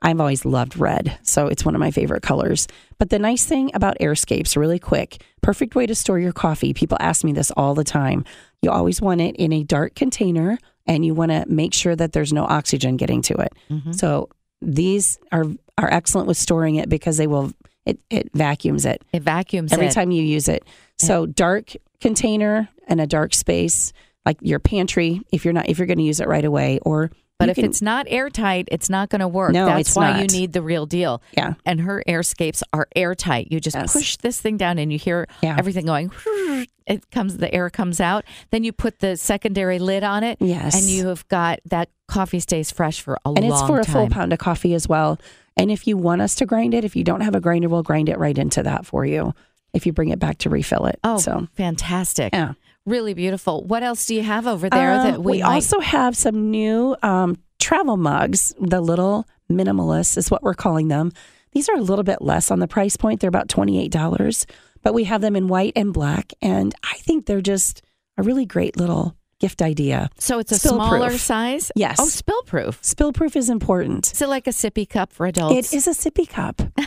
I've 0.00 0.20
always 0.20 0.44
loved 0.44 0.76
red, 0.76 1.18
so 1.22 1.48
it's 1.48 1.64
one 1.64 1.74
of 1.74 1.80
my 1.80 1.90
favorite 1.90 2.22
colors. 2.22 2.68
But 2.98 3.10
the 3.10 3.18
nice 3.18 3.44
thing 3.44 3.70
about 3.74 3.98
airscapes, 4.00 4.56
really 4.56 4.78
quick, 4.78 5.22
perfect 5.42 5.74
way 5.74 5.86
to 5.86 5.94
store 5.94 6.18
your 6.20 6.32
coffee. 6.32 6.72
People 6.72 6.96
ask 7.00 7.24
me 7.24 7.32
this 7.32 7.50
all 7.52 7.74
the 7.74 7.84
time. 7.84 8.24
You 8.62 8.70
always 8.70 9.00
want 9.00 9.20
it 9.20 9.34
in 9.36 9.52
a 9.52 9.64
dark 9.64 9.94
container 9.96 10.58
and 10.86 11.04
you 11.04 11.14
want 11.14 11.32
to 11.32 11.44
make 11.48 11.74
sure 11.74 11.96
that 11.96 12.12
there's 12.12 12.32
no 12.32 12.44
oxygen 12.44 12.96
getting 12.96 13.22
to 13.22 13.34
it. 13.34 13.52
Mhm. 13.70 13.94
So 13.94 14.28
these 14.62 15.18
are 15.32 15.44
are 15.76 15.92
excellent 15.92 16.26
with 16.26 16.36
storing 16.36 16.76
it 16.76 16.88
because 16.88 17.16
they 17.18 17.26
will 17.28 17.52
it, 17.86 18.00
it 18.10 18.30
vacuums 18.34 18.84
it 18.84 19.02
it 19.12 19.22
vacuums 19.22 19.72
every 19.72 19.86
it. 19.86 19.92
time 19.92 20.10
you 20.10 20.22
use 20.22 20.48
it. 20.48 20.64
So 20.98 21.26
dark 21.26 21.72
container 22.00 22.68
and 22.88 23.00
a 23.00 23.06
dark 23.06 23.34
space 23.34 23.92
like 24.26 24.38
your 24.42 24.58
pantry 24.58 25.20
if 25.32 25.44
you're 25.44 25.54
not 25.54 25.68
if 25.68 25.78
you're 25.78 25.86
going 25.86 25.98
to 25.98 26.04
use 26.04 26.20
it 26.20 26.26
right 26.28 26.44
away 26.44 26.78
or 26.82 27.10
But 27.38 27.46
you 27.46 27.50
if 27.52 27.54
can- 27.56 27.64
it's 27.66 27.80
not 27.80 28.06
airtight, 28.08 28.68
it's 28.72 28.90
not 28.90 29.10
going 29.10 29.20
to 29.20 29.28
work. 29.28 29.52
No, 29.52 29.66
That's 29.66 29.90
it's 29.90 29.96
why 29.96 30.10
not. 30.12 30.20
you 30.32 30.38
need 30.40 30.52
the 30.52 30.62
real 30.62 30.86
deal. 30.86 31.22
yeah 31.36 31.54
And 31.64 31.80
her 31.82 32.02
airscapes 32.08 32.62
are 32.72 32.88
airtight. 32.96 33.52
You 33.52 33.60
just 33.60 33.76
Yes. 33.76 33.92
push 33.92 34.16
this 34.16 34.40
thing 34.40 34.56
down 34.56 34.78
and 34.78 34.92
you 34.92 34.98
hear 34.98 35.26
Yeah. 35.42 35.56
everything 35.58 35.86
going. 35.86 36.10
It 36.88 37.10
comes, 37.10 37.36
the 37.36 37.52
air 37.54 37.68
comes 37.68 38.00
out. 38.00 38.24
Then 38.50 38.64
you 38.64 38.72
put 38.72 39.00
the 39.00 39.18
secondary 39.18 39.78
lid 39.78 40.02
on 40.02 40.24
it. 40.24 40.38
Yes. 40.40 40.74
And 40.74 40.84
you 40.90 41.08
have 41.08 41.28
got 41.28 41.60
that 41.66 41.90
coffee 42.06 42.40
stays 42.40 42.70
fresh 42.70 43.02
for 43.02 43.12
a 43.16 43.18
and 43.26 43.26
long 43.26 43.34
time. 43.36 43.44
And 43.44 43.52
it's 43.52 43.62
for 43.68 43.80
a 43.80 43.84
full 43.84 44.08
pound 44.08 44.32
of 44.32 44.38
coffee 44.38 44.72
as 44.72 44.88
well. 44.88 45.18
And 45.54 45.70
if 45.70 45.86
you 45.86 45.98
want 45.98 46.22
us 46.22 46.34
to 46.36 46.46
grind 46.46 46.72
it, 46.72 46.86
if 46.86 46.96
you 46.96 47.04
don't 47.04 47.20
have 47.20 47.34
a 47.34 47.40
grinder, 47.40 47.68
we'll 47.68 47.82
grind 47.82 48.08
it 48.08 48.16
right 48.18 48.38
into 48.38 48.62
that 48.62 48.86
for 48.86 49.04
you. 49.04 49.34
If 49.74 49.84
you 49.84 49.92
bring 49.92 50.08
it 50.08 50.18
back 50.18 50.38
to 50.38 50.48
refill 50.48 50.86
it. 50.86 50.98
Oh, 51.04 51.18
so 51.18 51.46
fantastic. 51.56 52.32
yeah. 52.32 52.54
Really 52.88 53.14
beautiful. 53.14 53.62
What 53.64 53.82
else 53.82 54.06
do 54.06 54.14
you 54.14 54.22
have 54.22 54.46
over 54.46 54.68
there 54.70 54.92
Um, 54.92 55.06
that 55.06 55.18
we, 55.22 55.32
we 55.38 55.42
might- 55.42 55.54
also 55.54 55.80
have 55.80 56.16
some 56.16 56.50
new 56.50 56.96
um, 57.02 57.36
travel 57.58 57.96
mugs. 57.96 58.54
The 58.60 58.80
little 58.80 59.26
minimalists 59.50 60.16
is 60.16 60.30
what 60.30 60.42
we're 60.42 60.54
calling 60.54 60.88
them. 60.88 61.12
These 61.52 61.68
are 61.68 61.76
a 61.76 61.80
little 61.82 62.04
bit 62.04 62.22
less 62.22 62.50
on 62.50 62.60
the 62.60 62.68
price 62.68 62.96
point. 62.96 63.20
They're 63.20 63.28
about 63.28 63.48
twenty 63.48 63.82
eight 63.82 63.90
dollars, 63.90 64.46
but 64.82 64.94
we 64.94 65.04
have 65.04 65.20
them 65.20 65.34
in 65.36 65.48
white 65.48 65.72
and 65.76 65.92
black, 65.92 66.32
and 66.42 66.74
I 66.84 66.94
think 66.98 67.26
they're 67.26 67.40
just 67.40 67.82
a 68.18 68.22
really 68.22 68.44
great 68.46 68.76
little 68.76 69.16
gift 69.40 69.62
idea. 69.62 70.10
So 70.18 70.38
it's 70.40 70.52
a 70.52 70.58
Spill 70.58 70.74
smaller 70.74 71.08
proof. 71.08 71.20
size? 71.20 71.70
Yes. 71.76 71.96
Oh, 72.00 72.06
spill 72.06 72.42
proof. 72.42 72.78
Spill 72.82 72.82
proof. 72.82 72.82
Size? 72.82 72.82
Yes. 72.82 72.82
Oh, 72.82 72.82
spill 72.82 72.82
proof. 72.82 72.84
Spill 72.84 73.12
proof 73.12 73.36
is 73.36 73.48
important. 73.50 74.12
Is 74.12 74.20
it 74.22 74.28
like 74.28 74.46
a 74.46 74.50
sippy 74.50 74.88
cup 74.88 75.12
for 75.12 75.26
adults? 75.26 75.72
It 75.72 75.76
is 75.76 75.86
a 75.86 75.92
sippy 75.92 76.28
cup. 76.28 76.60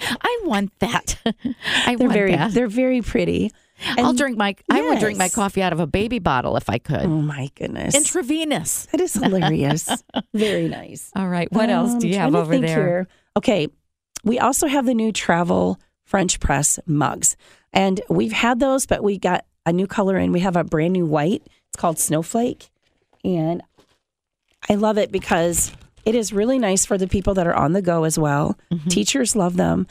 I 0.00 0.40
want 0.44 0.72
that. 0.80 1.16
I 1.86 1.96
They're 1.96 2.06
want 2.08 2.12
very 2.12 2.32
that. 2.36 2.52
they're 2.52 2.68
very 2.68 3.02
pretty. 3.02 3.50
I'll 3.98 4.12
drink 4.14 4.36
my. 4.36 4.54
I 4.70 4.82
would 4.82 4.98
drink 4.98 5.18
my 5.18 5.28
coffee 5.28 5.62
out 5.62 5.72
of 5.72 5.80
a 5.80 5.86
baby 5.86 6.18
bottle 6.18 6.56
if 6.56 6.68
I 6.70 6.78
could. 6.78 7.02
Oh 7.04 7.08
my 7.22 7.50
goodness. 7.54 7.94
Intravenous. 7.94 8.86
that 8.92 9.00
is 9.00 9.14
hilarious. 9.14 9.88
very 10.34 10.68
nice. 10.68 11.10
All 11.16 11.28
right. 11.28 11.50
What 11.52 11.70
else 11.70 11.94
do 11.94 12.06
Um, 12.06 12.12
you 12.12 12.18
have 12.18 12.34
over 12.34 12.58
there? 12.58 12.68
here. 12.68 13.08
Okay. 13.36 13.68
We 14.24 14.38
also 14.38 14.66
have 14.66 14.86
the 14.86 14.94
new 14.94 15.12
travel 15.12 15.78
French 16.04 16.40
press 16.40 16.78
mugs. 16.86 17.36
And 17.72 18.00
we've 18.08 18.32
had 18.32 18.60
those, 18.60 18.86
but 18.86 19.02
we 19.02 19.18
got 19.18 19.44
a 19.66 19.72
new 19.72 19.86
color 19.86 20.16
in. 20.16 20.32
We 20.32 20.40
have 20.40 20.56
a 20.56 20.64
brand 20.64 20.92
new 20.92 21.06
white. 21.06 21.42
It's 21.68 21.76
called 21.80 21.98
Snowflake. 21.98 22.70
And 23.24 23.62
I 24.68 24.74
love 24.76 24.96
it 24.98 25.10
because 25.12 25.72
it 26.04 26.14
is 26.14 26.32
really 26.32 26.58
nice 26.58 26.84
for 26.86 26.96
the 26.98 27.08
people 27.08 27.34
that 27.34 27.46
are 27.46 27.54
on 27.54 27.72
the 27.72 27.82
go 27.82 28.04
as 28.04 28.18
well. 28.18 28.58
Mm-hmm. 28.72 28.88
Teachers 28.88 29.34
love 29.36 29.56
them. 29.56 29.86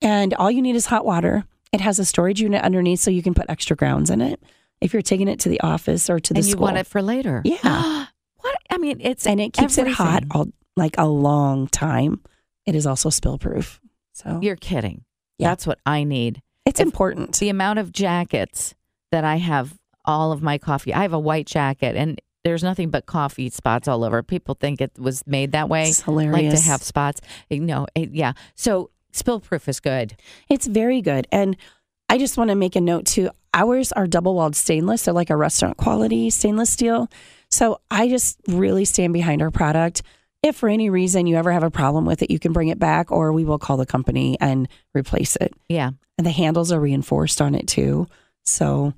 And 0.00 0.34
all 0.34 0.50
you 0.50 0.60
need 0.62 0.76
is 0.76 0.86
hot 0.86 1.04
water. 1.06 1.44
It 1.72 1.80
has 1.80 1.98
a 1.98 2.04
storage 2.04 2.40
unit 2.40 2.62
underneath 2.62 3.00
so 3.00 3.10
you 3.10 3.22
can 3.22 3.34
put 3.34 3.46
extra 3.48 3.74
grounds 3.76 4.10
in 4.10 4.20
it 4.20 4.42
if 4.80 4.92
you're 4.92 5.02
taking 5.02 5.28
it 5.28 5.40
to 5.40 5.48
the 5.48 5.60
office 5.60 6.10
or 6.10 6.20
to 6.20 6.34
the 6.34 6.38
And 6.40 6.46
you 6.46 6.52
school. 6.52 6.62
want 6.64 6.76
it 6.76 6.86
for 6.86 7.00
later? 7.02 7.40
Yeah. 7.44 8.06
what? 8.40 8.56
I 8.70 8.78
mean, 8.78 8.98
it's 9.00 9.26
and 9.26 9.40
it 9.40 9.52
keeps 9.52 9.78
it 9.78 9.88
hot 9.88 10.24
all, 10.30 10.48
like 10.76 10.96
a 10.98 11.06
long 11.06 11.68
time. 11.68 12.20
It 12.66 12.74
is 12.74 12.86
also 12.86 13.10
spill 13.10 13.38
proof. 13.38 13.80
So 14.12 14.38
You're 14.42 14.56
kidding. 14.56 15.04
Yeah. 15.38 15.48
That's 15.48 15.66
what 15.66 15.78
I 15.86 16.04
need. 16.04 16.42
it's 16.66 16.78
if- 16.80 16.86
important. 16.86 17.38
The 17.38 17.48
amount 17.48 17.78
of 17.78 17.90
jackets 17.92 18.74
that 19.10 19.24
I 19.24 19.36
have, 19.36 19.74
all 20.04 20.32
of 20.32 20.42
my 20.42 20.58
coffee. 20.58 20.92
I 20.94 21.02
have 21.02 21.12
a 21.12 21.18
white 21.18 21.46
jacket, 21.46 21.96
and 21.96 22.20
there's 22.44 22.62
nothing 22.62 22.90
but 22.90 23.06
coffee 23.06 23.48
spots 23.50 23.88
all 23.88 24.04
over. 24.04 24.22
People 24.22 24.54
think 24.60 24.80
it 24.80 24.92
was 24.98 25.22
made 25.26 25.52
that 25.52 25.68
way. 25.68 25.88
It's 25.88 26.02
hilarious. 26.02 26.52
Like 26.54 26.62
to 26.62 26.68
have 26.70 26.82
spots. 26.82 27.20
No, 27.50 27.86
it, 27.94 28.10
yeah. 28.12 28.32
So 28.56 28.90
spill 29.12 29.40
proof 29.40 29.68
is 29.68 29.80
good. 29.80 30.16
It's 30.48 30.66
very 30.66 31.00
good. 31.00 31.26
And 31.30 31.56
I 32.08 32.18
just 32.18 32.36
want 32.36 32.50
to 32.50 32.54
make 32.56 32.76
a 32.76 32.80
note 32.80 33.06
too. 33.06 33.30
Ours 33.54 33.92
are 33.92 34.06
double 34.06 34.34
walled 34.34 34.56
stainless. 34.56 35.04
They're 35.04 35.14
like 35.14 35.30
a 35.30 35.36
restaurant 35.36 35.76
quality 35.76 36.30
stainless 36.30 36.70
steel. 36.70 37.08
So 37.50 37.80
I 37.90 38.08
just 38.08 38.38
really 38.48 38.84
stand 38.84 39.12
behind 39.12 39.42
our 39.42 39.50
product. 39.50 40.02
If 40.42 40.56
for 40.56 40.68
any 40.68 40.90
reason 40.90 41.26
you 41.26 41.36
ever 41.36 41.52
have 41.52 41.62
a 41.62 41.70
problem 41.70 42.04
with 42.04 42.22
it, 42.22 42.30
you 42.30 42.38
can 42.38 42.52
bring 42.52 42.68
it 42.68 42.78
back 42.78 43.12
or 43.12 43.32
we 43.32 43.44
will 43.44 43.58
call 43.58 43.76
the 43.76 43.86
company 43.86 44.36
and 44.40 44.68
replace 44.94 45.36
it. 45.36 45.52
Yeah. 45.68 45.90
And 46.18 46.26
the 46.26 46.30
handles 46.30 46.72
are 46.72 46.80
reinforced 46.80 47.40
on 47.40 47.54
it 47.54 47.66
too. 47.68 48.08
So 48.44 48.94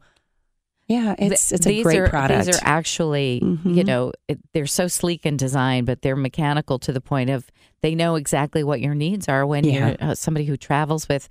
yeah, 0.87 1.15
it's 1.19 1.51
it's 1.51 1.65
a 1.67 1.69
these 1.69 1.83
great 1.83 1.99
are, 1.99 2.09
product. 2.09 2.47
These 2.47 2.57
are 2.57 2.61
actually, 2.63 3.41
you 3.43 3.59
Mhm. 3.65 3.87
know, 3.87 4.13
it, 4.29 4.39
they're 4.53 4.67
so 4.67 4.87
sleek 4.87 5.25
in 5.25 5.37
design, 5.37 5.85
but 5.85 6.03
they're 6.03 6.17
mechanical 6.17 6.79
to 6.81 6.93
the 6.93 7.01
point 7.01 7.31
of 7.31 7.51
they 7.85 7.95
know 7.95 8.15
exactly 8.17 8.65
what 8.65 8.81
your 8.81 8.95
needs 8.95 9.29
are 9.29 9.47
when 9.47 9.63
Yeah. 9.65 9.73
you're 10.01 10.11
uh, 10.11 10.15
somebody 10.15 10.47
who 10.47 10.57
travels 10.57 11.09
with, 11.09 11.29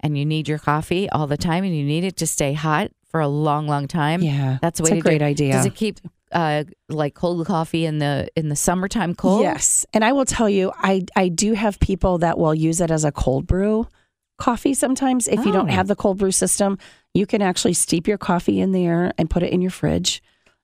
and 0.00 0.16
you 0.16 0.24
need 0.24 0.48
your 0.48 0.58
coffee 0.58 1.08
all 1.10 1.26
the 1.26 1.36
time, 1.36 1.64
and 1.64 1.76
you 1.76 1.84
need 1.84 2.04
it 2.04 2.16
to 2.18 2.26
stay 2.26 2.52
hot 2.52 2.90
for 3.10 3.20
a 3.20 3.28
long, 3.28 3.66
long 3.66 3.88
time. 3.88 4.22
yeah, 4.22 4.58
that's 4.62 4.80
a 4.80 5.00
great 5.00 5.22
idea. 5.22 5.52
Does 5.52 5.66
it 5.66 5.74
keep 5.74 5.98
uh, 6.32 6.64
like 6.88 7.14
cold 7.14 7.46
coffee 7.46 7.84
in 7.86 7.98
the 7.98 8.28
in 8.36 8.48
the 8.48 8.56
summertime 8.56 9.14
cold? 9.14 9.42
Yes. 9.42 9.86
And 9.94 10.04
I 10.04 10.12
will 10.12 10.24
tell 10.24 10.48
you, 10.48 10.72
I, 10.76 11.04
I 11.16 11.28
do 11.28 11.54
have 11.54 11.78
people 11.80 12.18
that 12.18 12.38
will 12.38 12.54
use 12.54 12.80
it 12.80 12.90
as 12.90 13.04
a 13.04 13.12
cold 13.12 13.46
brew 13.46 13.86
coffee 14.38 14.74
sometimes. 14.74 15.28
If 15.28 15.44
you 15.46 15.52
don't 15.52 15.70
Oh. 15.70 15.72
have 15.72 15.86
the 15.88 15.96
cold 15.96 16.18
brew 16.18 16.32
system, 16.32 16.78
you 17.14 17.26
can 17.26 17.42
actually 17.42 17.72
steep 17.74 18.06
your 18.06 18.18
coffee 18.18 18.60
in 18.60 18.72
there 18.72 19.12
and 19.18 19.30
put 19.30 19.42
it 19.42 19.52
in 19.52 19.62
your 19.62 19.70
fridge 19.70 20.22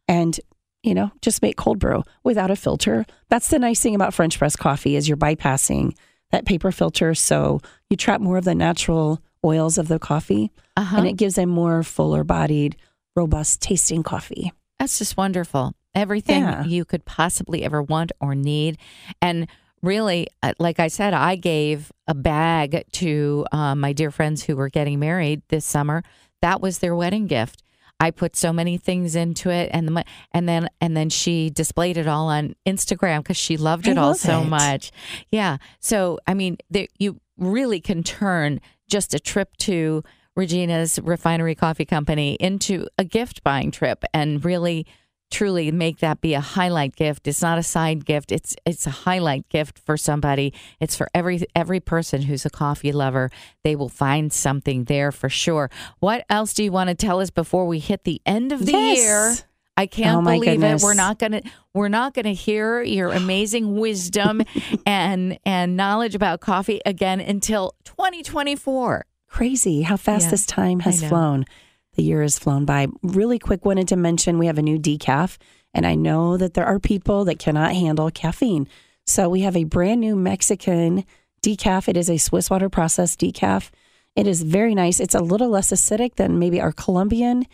and, 0.08 0.38
you 0.82 0.94
know, 0.94 1.10
just 1.20 1.42
make 1.42 1.56
cold 1.56 1.78
brew 1.78 2.02
without 2.24 2.50
a 2.50 2.56
filter. 2.56 3.06
That's 3.28 3.48
the 3.48 3.58
nice 3.58 3.80
thing 3.80 3.94
about 3.94 4.14
French 4.14 4.38
press 4.38 4.56
coffee 4.56 4.96
is 4.96 5.08
you're 5.08 5.16
bypassing 5.16 5.96
that 6.30 6.44
paper 6.44 6.72
filter. 6.72 7.14
So 7.14 7.60
you 7.90 7.96
trap 7.96 8.20
more 8.20 8.36
of 8.38 8.44
the 8.44 8.54
natural 8.54 9.20
oils 9.44 9.78
of 9.78 9.88
the 9.88 9.98
coffee 9.98 10.50
Uh-huh. 10.76 10.96
and 10.98 11.06
it 11.06 11.16
gives 11.16 11.36
a 11.38 11.46
more 11.46 11.82
fuller 11.82 12.24
bodied, 12.24 12.76
robust 13.14 13.60
tasting 13.60 14.02
coffee. 14.02 14.52
That's 14.78 14.98
just 14.98 15.16
wonderful. 15.16 15.74
Everything 15.94 16.42
Yeah. 16.42 16.64
you 16.64 16.84
could 16.84 17.04
possibly 17.04 17.64
ever 17.64 17.82
want 17.82 18.12
or 18.20 18.34
need. 18.34 18.78
And 19.20 19.46
really, 19.82 20.28
uh, 20.42 20.52
like 20.58 20.80
I 20.80 20.88
said, 20.88 21.12
I 21.12 21.36
gave 21.36 21.92
a 22.08 22.14
bag 22.14 22.84
to 22.92 23.44
um, 23.52 23.80
my 23.80 23.92
dear 23.92 24.10
friends 24.10 24.42
who 24.44 24.56
were 24.56 24.68
getting 24.70 24.98
married 24.98 25.42
this 25.48 25.64
summer. 25.66 26.02
That 26.40 26.60
was 26.60 26.78
their 26.78 26.96
wedding 26.96 27.26
gift. 27.26 27.62
I 28.02 28.11
put 28.11 28.35
so 28.35 28.52
many 28.52 28.78
things 28.78 29.14
into 29.14 29.49
it, 29.49 29.71
and 29.73 29.87
the, 29.87 30.04
and 30.32 30.49
then 30.49 30.68
and 30.80 30.97
then 30.97 31.09
she 31.09 31.50
displayed 31.50 31.97
it 31.97 32.09
all 32.09 32.26
on 32.26 32.56
Instagram 32.66 33.18
because 33.18 33.37
she 33.37 33.56
loved 33.56 33.87
I 33.87 33.92
it 33.92 33.99
all 33.99 34.09
love 34.09 34.16
so 34.16 34.42
it. 34.42 34.47
much. 34.47 34.90
Yeah. 35.30 35.59
So 35.78 36.18
I 36.26 36.35
mean, 36.35 36.59
there, 36.68 36.88
you 36.99 37.21
really 37.38 37.80
can 37.80 38.02
turn 38.02 38.61
just 38.88 39.14
a 39.14 39.21
trip 39.21 39.56
to 39.59 40.02
Regina's 40.35 40.99
Refinery 41.00 41.54
Coffee 41.54 41.85
Company 41.85 42.35
into 42.40 42.88
a 42.99 43.04
gift 43.04 43.44
buying 43.44 43.71
trip 43.71 44.02
and 44.12 44.44
really 44.44 44.85
truly 45.32 45.72
make 45.72 45.98
that 45.98 46.20
be 46.20 46.34
a 46.34 46.40
highlight 46.40 46.94
gift. 46.94 47.26
It's 47.26 47.42
not 47.42 47.58
a 47.58 47.62
side 47.64 48.04
gift. 48.04 48.30
It's 48.30 48.54
it's 48.64 48.86
a 48.86 48.90
highlight 48.90 49.48
gift 49.48 49.78
for 49.80 49.96
somebody. 49.96 50.52
It's 50.78 50.94
for 50.94 51.08
every 51.12 51.42
every 51.56 51.80
person 51.80 52.22
who's 52.22 52.46
a 52.46 52.50
coffee 52.50 52.92
lover. 52.92 53.30
They 53.64 53.74
will 53.74 53.88
find 53.88 54.32
something 54.32 54.84
there 54.84 55.10
for 55.10 55.28
sure. 55.28 55.70
What 55.98 56.24
else 56.30 56.54
do 56.54 56.62
you 56.62 56.70
want 56.70 56.88
to 56.90 56.94
tell 56.94 57.20
us 57.20 57.30
before 57.30 57.66
we 57.66 57.80
hit 57.80 58.04
the 58.04 58.20
end 58.24 58.52
of 58.52 58.64
the 58.66 58.72
Yes. 58.72 58.98
year? 58.98 59.34
I 59.74 59.86
can't 59.86 60.18
Oh, 60.18 60.30
believe 60.30 60.60
goodness. 60.60 60.82
it. 60.82 60.84
We're 60.84 60.92
not 60.94 61.18
gonna 61.18 61.40
we're 61.72 61.88
not 61.88 62.12
gonna 62.12 62.32
hear 62.34 62.82
your 62.82 63.10
amazing 63.10 63.76
wisdom 63.80 64.42
and 64.86 65.38
and 65.46 65.76
knowledge 65.78 66.14
about 66.14 66.40
coffee 66.40 66.80
again 66.84 67.20
until 67.20 67.74
2024. 67.84 69.06
Crazy 69.28 69.80
how 69.82 69.96
fast 69.96 70.26
Yeah, 70.26 70.30
this 70.32 70.44
time 70.46 70.80
has 70.80 71.02
flown. 71.02 71.46
The 71.94 72.02
year 72.02 72.22
has 72.22 72.38
flown 72.38 72.64
by. 72.64 72.88
Really 73.02 73.38
quick, 73.38 73.64
wanted 73.64 73.88
to 73.88 73.96
mention 73.96 74.38
we 74.38 74.46
have 74.46 74.58
a 74.58 74.62
new 74.62 74.78
decaf, 74.78 75.37
and 75.75 75.87
I 75.87 75.94
know 75.94 76.37
that 76.37 76.54
there 76.54 76.64
are 76.64 76.78
people 76.78 77.25
that 77.26 77.38
cannot 77.38 77.72
handle 77.72 78.11
caffeine. 78.11 78.68
So 79.06 79.28
we 79.28 79.40
have 79.40 79.56
a 79.56 79.64
brand 79.64 80.00
new 80.00 80.16
Mexican 80.16 81.04
decaf. 81.42 81.88
It 81.88 81.96
is 81.96 82.08
a 82.08 82.18
Swiss 82.18 82.49
water 82.50 82.68
processed 82.68 83.20
decaf. 83.20 83.70
It 84.14 84.26
is 84.26 84.42
very 84.42 84.75
nice. 84.75 85.00
It's 85.00 85.14
a 85.14 85.20
little 85.20 85.49
less 85.49 85.70
acidic 85.72 86.16
than 86.16 86.38
maybe 86.38 86.61
our 86.61 86.72
Colombian, 86.72 87.46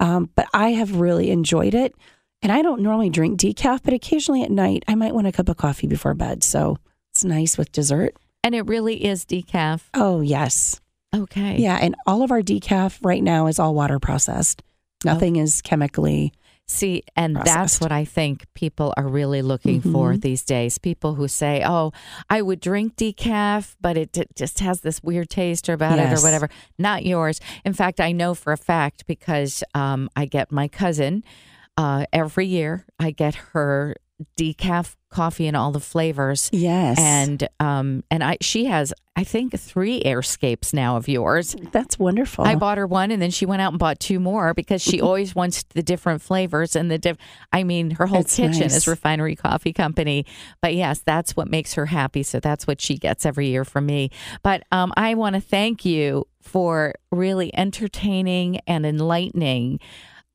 um, 0.00 0.30
but 0.34 0.46
I 0.52 0.72
have 0.72 1.00
really 1.00 1.30
enjoyed 1.30 1.74
it. 1.74 1.94
And 2.42 2.50
I 2.50 2.62
don't 2.62 2.82
normally 2.82 3.10
drink 3.10 3.38
decaf, 3.40 3.80
but 3.82 3.94
occasionally 3.94 4.42
at 4.42 4.50
night 4.50 4.84
I 4.88 4.94
might 4.94 5.14
want 5.14 5.26
a 5.26 5.32
cup 5.32 5.48
of 5.48 5.56
coffee 5.56 5.86
before 5.86 6.14
bed. 6.14 6.42
So 6.42 6.78
it's 7.12 7.24
nice 7.24 7.56
with 7.56 7.72
dessert. 7.72 8.16
And 8.44 8.54
it 8.54 8.66
really 8.66 9.04
is 9.04 9.24
decaf. 9.24 9.82
Oh, 9.94 10.20
yes. 10.20 10.80
Okay. 11.14 11.58
Yeah, 11.58 11.78
and 11.80 11.94
all 12.06 12.22
of 12.22 12.30
our 12.30 12.42
decaf 12.42 12.98
right 13.02 13.22
now 13.22 13.46
is 13.46 13.58
all 13.58 13.74
water 13.74 13.98
processed. 13.98 14.62
Nothing 15.04 15.36
is 15.36 15.60
chemically. 15.62 16.32
See, 16.68 17.02
and 17.16 17.36
that's 17.36 17.80
what 17.80 17.92
I 17.92 18.04
think 18.04 18.46
people 18.54 18.94
are 18.96 19.06
really 19.06 19.42
looking 19.42 19.82
for 19.82 20.16
these 20.16 20.42
days. 20.42 20.78
People 20.78 21.14
who 21.16 21.28
say, 21.28 21.62
"Oh, 21.66 21.92
I 22.30 22.40
would 22.40 22.60
drink 22.60 22.96
decaf, 22.96 23.74
but 23.80 23.96
it, 23.98 24.16
it 24.16 24.34
just 24.36 24.60
has 24.60 24.80
this 24.80 25.02
weird 25.02 25.28
taste 25.28 25.68
or 25.68 25.74
about 25.74 25.98
it 25.98 26.12
or 26.12 26.22
whatever." 26.22 26.48
Not 26.78 27.04
yours. 27.04 27.40
In 27.64 27.74
fact, 27.74 28.00
I 28.00 28.12
know 28.12 28.32
for 28.34 28.52
a 28.52 28.56
fact 28.56 29.06
because 29.06 29.62
um, 29.74 30.08
I 30.16 30.24
get 30.24 30.50
my 30.50 30.68
cousin 30.68 31.24
uh, 31.76 32.06
every 32.12 32.46
year. 32.46 32.86
I 32.98 33.10
get 33.10 33.34
her 33.34 33.96
decaf 34.38 34.94
coffee 35.10 35.46
in 35.46 35.54
all 35.54 35.72
the 35.72 35.80
flavors. 35.80 36.48
Yes, 36.52 36.98
And 36.98 37.46
um 37.60 38.04
and 38.10 38.22
I 38.24 38.38
she 38.40 38.66
has 38.66 38.92
I 39.14 39.24
think 39.24 39.52
three 39.58 40.00
airscapes 40.04 40.72
now 40.72 40.96
of 40.96 41.06
yours. 41.06 41.54
that's 41.70 41.98
wonderful. 41.98 42.46
I 42.46 42.54
bought 42.54 42.78
her 42.78 42.86
one, 42.86 43.10
and 43.10 43.20
then 43.20 43.30
she 43.30 43.44
went 43.44 43.60
out 43.60 43.72
and 43.72 43.78
bought 43.78 44.00
two 44.00 44.18
more 44.18 44.54
because 44.54 44.80
she 44.80 45.00
always 45.02 45.34
wants 45.34 45.64
the 45.64 45.82
different 45.82 46.22
flavors 46.22 46.74
and 46.76 46.90
the 46.90 46.96
diff. 46.96 47.18
I 47.52 47.62
mean, 47.62 47.90
her 47.92 48.06
whole 48.06 48.20
That's 48.22 48.36
kitchen 48.36 48.60
nice. 48.60 48.74
is 48.76 48.86
Refinery 48.88 49.36
Coffee 49.36 49.74
Company. 49.74 50.24
But 50.62 50.74
yes, 50.74 51.00
that's 51.04 51.36
what 51.36 51.50
makes 51.50 51.74
her 51.74 51.84
happy. 51.86 52.22
So 52.22 52.40
that's 52.40 52.66
what 52.66 52.80
she 52.80 52.96
gets 52.96 53.26
every 53.26 53.48
year 53.48 53.66
from 53.66 53.84
me. 53.84 54.10
But 54.42 54.62
um, 54.72 54.94
I 54.96 55.12
want 55.14 55.34
to 55.34 55.42
thank 55.42 55.84
you 55.84 56.26
for 56.40 56.94
really 57.10 57.54
entertaining 57.54 58.60
and 58.66 58.86
enlightening. 58.86 59.78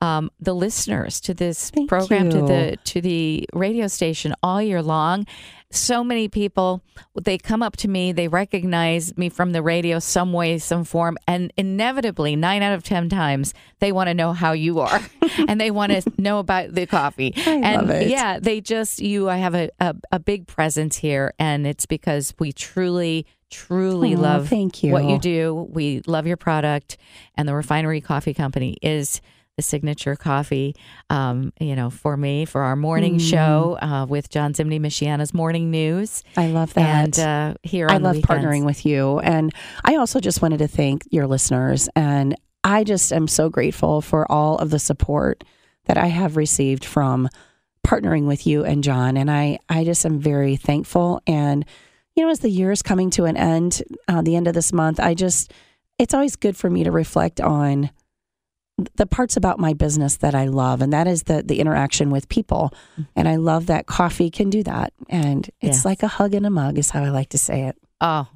Um, 0.00 0.30
the 0.38 0.54
listeners 0.54 1.20
to 1.22 1.34
this 1.34 1.70
Thank 1.70 1.88
program 1.88 2.30
to 2.30 2.42
the 2.42 2.78
to 2.84 3.00
the 3.00 3.48
radio 3.52 3.88
station 3.88 4.32
all 4.44 4.62
year 4.62 4.80
long. 4.80 5.26
So 5.72 6.04
many 6.04 6.28
people 6.28 6.82
they 7.20 7.36
come 7.36 7.62
up 7.62 7.76
to 7.78 7.88
me 7.88 8.12
they 8.12 8.28
recognize 8.28 9.16
me 9.18 9.28
from 9.28 9.50
the 9.52 9.60
radio 9.60 9.98
some 9.98 10.32
way 10.32 10.58
some 10.58 10.84
form 10.84 11.18
and 11.26 11.52
inevitably 11.56 12.36
nine 12.36 12.62
out 12.62 12.74
of 12.74 12.84
ten 12.84 13.08
times 13.08 13.54
they 13.80 13.90
want 13.92 14.08
to 14.08 14.14
know 14.14 14.32
how 14.32 14.52
you 14.52 14.78
are 14.80 15.00
and 15.48 15.60
they 15.60 15.70
want 15.70 15.92
to 15.92 16.02
know 16.16 16.38
about 16.38 16.72
the 16.72 16.86
coffee. 16.86 17.34
I 17.36 17.50
and 17.50 18.08
yeah 18.08 18.38
they 18.38 18.60
just 18.62 19.00
you 19.00 19.28
i 19.28 19.36
have 19.36 19.54
a, 19.54 19.68
a, 19.78 19.94
a 20.12 20.18
big 20.18 20.46
presence 20.46 20.96
here 20.96 21.34
and 21.38 21.66
it's 21.66 21.84
because 21.84 22.32
we 22.38 22.52
truly 22.52 23.26
truly 23.50 24.14
Aw, 24.14 24.20
love 24.20 24.48
thank 24.48 24.82
you. 24.82 24.92
what 24.92 25.04
you 25.04 25.18
do. 25.18 25.68
We 25.70 26.02
love 26.06 26.26
your 26.26 26.36
product 26.36 26.96
and 27.34 27.48
the 27.48 27.54
refinery 27.54 28.00
coffee 28.00 28.34
company 28.34 28.76
is 28.82 29.20
the 29.58 29.62
signature 29.62 30.14
coffee, 30.14 30.76
um, 31.10 31.52
you 31.60 31.74
know, 31.74 31.90
for 31.90 32.16
me 32.16 32.44
for 32.44 32.62
our 32.62 32.76
morning 32.76 33.16
Mm. 33.16 33.30
show 33.30 33.78
uh, 33.82 34.06
with 34.08 34.30
John 34.30 34.52
Zimney, 34.54 34.78
Michiana's 34.78 35.34
morning 35.34 35.68
news. 35.72 36.22
I 36.36 36.46
love 36.46 36.72
that. 36.74 37.18
And 37.18 37.18
uh, 37.18 37.54
here 37.64 37.88
I 37.90 37.96
love 37.96 38.14
weekends. 38.14 38.44
partnering 38.44 38.64
with 38.64 38.86
you. 38.86 39.18
And 39.18 39.52
I 39.84 39.96
also 39.96 40.20
just 40.20 40.40
wanted 40.40 40.58
to 40.58 40.68
thank 40.68 41.02
your 41.10 41.26
listeners. 41.26 41.88
And 41.96 42.36
I 42.62 42.84
just 42.84 43.12
am 43.12 43.26
so 43.26 43.50
grateful 43.50 44.00
for 44.00 44.30
all 44.30 44.58
of 44.58 44.70
the 44.70 44.78
support 44.78 45.42
that 45.86 45.98
I 45.98 46.06
have 46.06 46.36
received 46.36 46.84
from 46.84 47.28
partnering 47.84 48.26
with 48.28 48.46
you 48.46 48.64
and 48.64 48.84
John. 48.84 49.16
And 49.16 49.28
I, 49.28 49.58
I 49.68 49.82
just 49.82 50.06
am 50.06 50.20
very 50.20 50.54
thankful. 50.54 51.20
And, 51.26 51.64
you 52.14 52.22
know, 52.22 52.30
as 52.30 52.38
the 52.38 52.48
year 52.50 52.70
is 52.70 52.82
coming 52.82 53.10
to 53.10 53.24
an 53.24 53.36
end, 53.36 53.82
uh, 54.06 54.22
the 54.22 54.36
end 54.36 54.46
of 54.46 54.54
this 54.54 54.72
month, 54.72 55.00
I 55.00 55.14
just, 55.14 55.52
it's 55.98 56.14
always 56.14 56.36
good 56.36 56.56
for 56.56 56.70
me 56.70 56.84
to 56.84 56.92
reflect 56.92 57.40
on 57.40 57.90
the 58.96 59.06
parts 59.06 59.36
about 59.36 59.58
my 59.58 59.74
business 59.74 60.16
that 60.18 60.34
I 60.34 60.46
love, 60.46 60.80
and 60.80 60.92
that 60.92 61.06
is 61.06 61.24
the 61.24 61.42
the 61.42 61.60
interaction 61.60 62.10
with 62.10 62.28
people. 62.28 62.72
Mm-hmm. 62.92 63.02
And 63.16 63.28
I 63.28 63.36
love 63.36 63.66
that 63.66 63.86
coffee 63.86 64.30
can 64.30 64.50
do 64.50 64.62
that. 64.64 64.92
And 65.08 65.48
it's 65.60 65.84
like 65.84 66.02
a 66.02 66.08
hug 66.08 66.34
in 66.34 66.44
a 66.44 66.50
mug, 66.50 66.78
is 66.78 66.90
how 66.90 67.02
I 67.02 67.10
like 67.10 67.30
to 67.30 67.38
say 67.38 67.64
it. 67.64 67.76
Oh, 68.00 68.28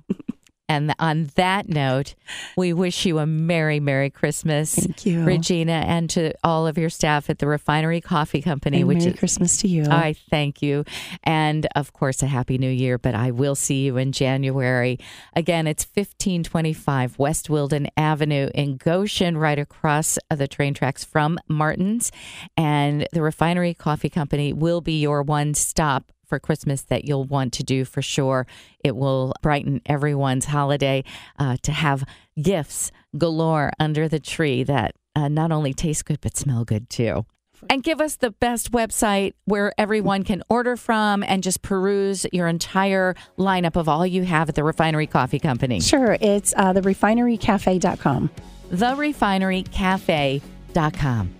and 0.73 0.95
on 0.99 1.31
that 1.35 1.69
note, 1.69 2.15
we 2.57 2.73
wish 2.73 3.05
you 3.05 3.19
a 3.19 3.27
Merry, 3.27 3.79
Merry 3.79 4.09
Christmas. 4.09 4.75
Thank 4.75 5.05
you. 5.05 5.23
Regina, 5.23 5.73
and 5.73 6.09
to 6.11 6.33
all 6.43 6.67
of 6.67 6.79
your 6.79 6.89
staff 6.89 7.29
at 7.29 7.39
the 7.39 7.47
Refinery 7.47 8.01
Coffee 8.01 8.41
Company, 8.41 8.79
And 8.79 8.89
which 8.89 9.01
Merry 9.01 9.11
is 9.11 9.19
Christmas 9.19 9.59
to 9.59 9.69
you. 9.69 9.85
I 9.85 10.15
thank 10.31 10.63
you. 10.63 10.85
And 11.25 11.67
of 11.77 11.93
course, 11.93 12.23
a 12.23 12.27
happy 12.27 12.57
new 12.57 12.71
year, 12.71 12.97
but 12.97 13.15
I 13.15 13.31
will 13.31 13.55
see 13.55 13.85
you 13.85 13.99
in 13.99 14.13
January. 14.13 14.99
Again, 15.35 15.67
it's 15.67 15.85
1525 15.85 17.19
West 17.19 17.51
Wilden 17.51 17.89
Avenue 17.97 18.49
in 18.55 18.79
Goshen, 18.79 19.37
right 19.37 19.59
across 19.59 20.19
uh, 20.31 20.37
the 20.37 20.49
train 20.49 20.73
tracks 20.73 21.05
from 21.05 21.39
Martin's. 21.49 22.11
And 22.57 23.07
the 23.13 23.21
Refinery 23.21 23.75
Coffee 23.75 24.11
Company 24.11 24.55
will 24.55 24.81
be 24.81 24.99
your 25.01 25.23
one 25.23 25.53
stop 25.53 26.13
for 26.33 26.39
Christmas 26.39 26.81
that 26.81 27.05
you'll 27.05 27.25
want 27.25 27.53
to 27.53 27.63
do 27.63 27.85
for 27.85 28.01
sure. 28.01 28.47
It 28.83 28.97
will 28.97 29.35
brighten 29.43 29.83
everyone's 29.85 30.47
holiday 30.47 31.05
uh, 31.39 31.59
to 31.61 31.73
have 31.73 32.05
gifts 32.41 32.91
galore 33.19 33.71
under 33.79 34.09
the 34.09 34.19
tree 34.19 34.63
that 34.63 34.95
uh, 35.15 35.29
not 35.29 35.53
only 35.53 35.75
taste 35.75 36.07
good, 36.07 36.23
but 36.23 36.39
smell 36.39 36.65
good 36.65 36.89
too 36.89 37.27
and 37.69 37.85
give 37.85 38.01
us 38.01 38.17
the 38.17 38.31
best 38.31 38.73
website 38.73 39.35
where 39.45 39.73
everyone 39.79 40.25
can 40.25 40.43
order 40.49 40.77
from 40.77 41.23
and 41.23 41.45
just 41.45 41.63
peruse 41.63 42.27
your 42.33 42.49
entire 42.49 43.15
lineup 43.39 43.77
of 43.77 43.89
all 43.89 44.05
you 44.05 44.25
have 44.25 44.49
at 44.49 44.57
the 44.57 44.65
Refinery 44.65 45.07
Coffee 45.07 45.39
Company. 45.39 45.81
Sure. 45.81 46.19
It's 46.21 46.53
uh, 46.57 46.73
the 46.73 46.81
refinerycafe.com. 46.81 48.31
TheRefineryCafe.com. 48.73 51.35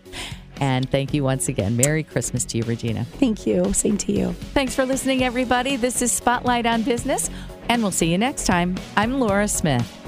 And 0.61 0.91
thank 0.91 1.15
you 1.15 1.25
once 1.25 1.49
again. 1.49 1.77
Merry 1.77 2.03
Christmas 2.03 2.45
to 2.47 2.59
you, 2.59 2.65
Regina. 2.65 3.05
Thank 3.05 3.47
you. 3.47 3.73
Same 3.73 3.97
to 3.99 4.13
you. 4.13 4.33
Thanks 4.55 4.75
for 4.75 4.85
listening, 4.85 5.25
everybody. 5.25 5.77
This 5.77 6.03
is 6.03 6.13
Spotlight 6.13 6.67
on 6.67 6.83
Business, 6.83 7.31
and 7.69 7.83
we'll 7.83 7.91
see 7.91 8.11
you 8.11 8.19
next 8.19 8.47
time. 8.47 8.77
I'm 8.97 9.19
Laura 9.19 9.49
Smith. 9.49 9.99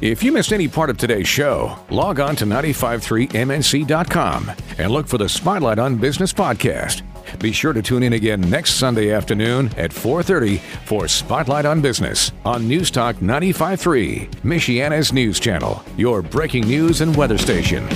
If 0.00 0.24
you 0.24 0.32
missed 0.32 0.52
any 0.52 0.66
part 0.66 0.90
of 0.90 0.98
today's 0.98 1.28
show, 1.28 1.78
log 1.88 2.18
on 2.18 2.34
to 2.36 2.44
953mnc.com 2.44 4.50
and 4.78 4.90
look 4.90 5.06
for 5.06 5.18
the 5.18 5.28
Spotlight 5.28 5.78
on 5.78 5.96
Business 5.96 6.32
podcast. 6.32 7.02
Be 7.38 7.52
sure 7.52 7.72
to 7.72 7.80
tune 7.80 8.02
in 8.02 8.14
again 8.14 8.40
next 8.50 8.74
Sunday 8.74 9.12
afternoon 9.12 9.70
at 9.76 9.92
4:30 9.92 10.58
for 10.86 11.06
Spotlight 11.06 11.66
on 11.66 11.80
Business 11.80 12.32
on 12.44 12.66
News 12.66 12.90
Talk 12.90 13.22
953, 13.22 14.28
Michiana's 14.42 15.12
news 15.12 15.38
channel, 15.38 15.84
your 15.96 16.20
breaking 16.20 16.66
news 16.66 17.00
and 17.00 17.14
weather 17.14 17.38
station. 17.38 17.86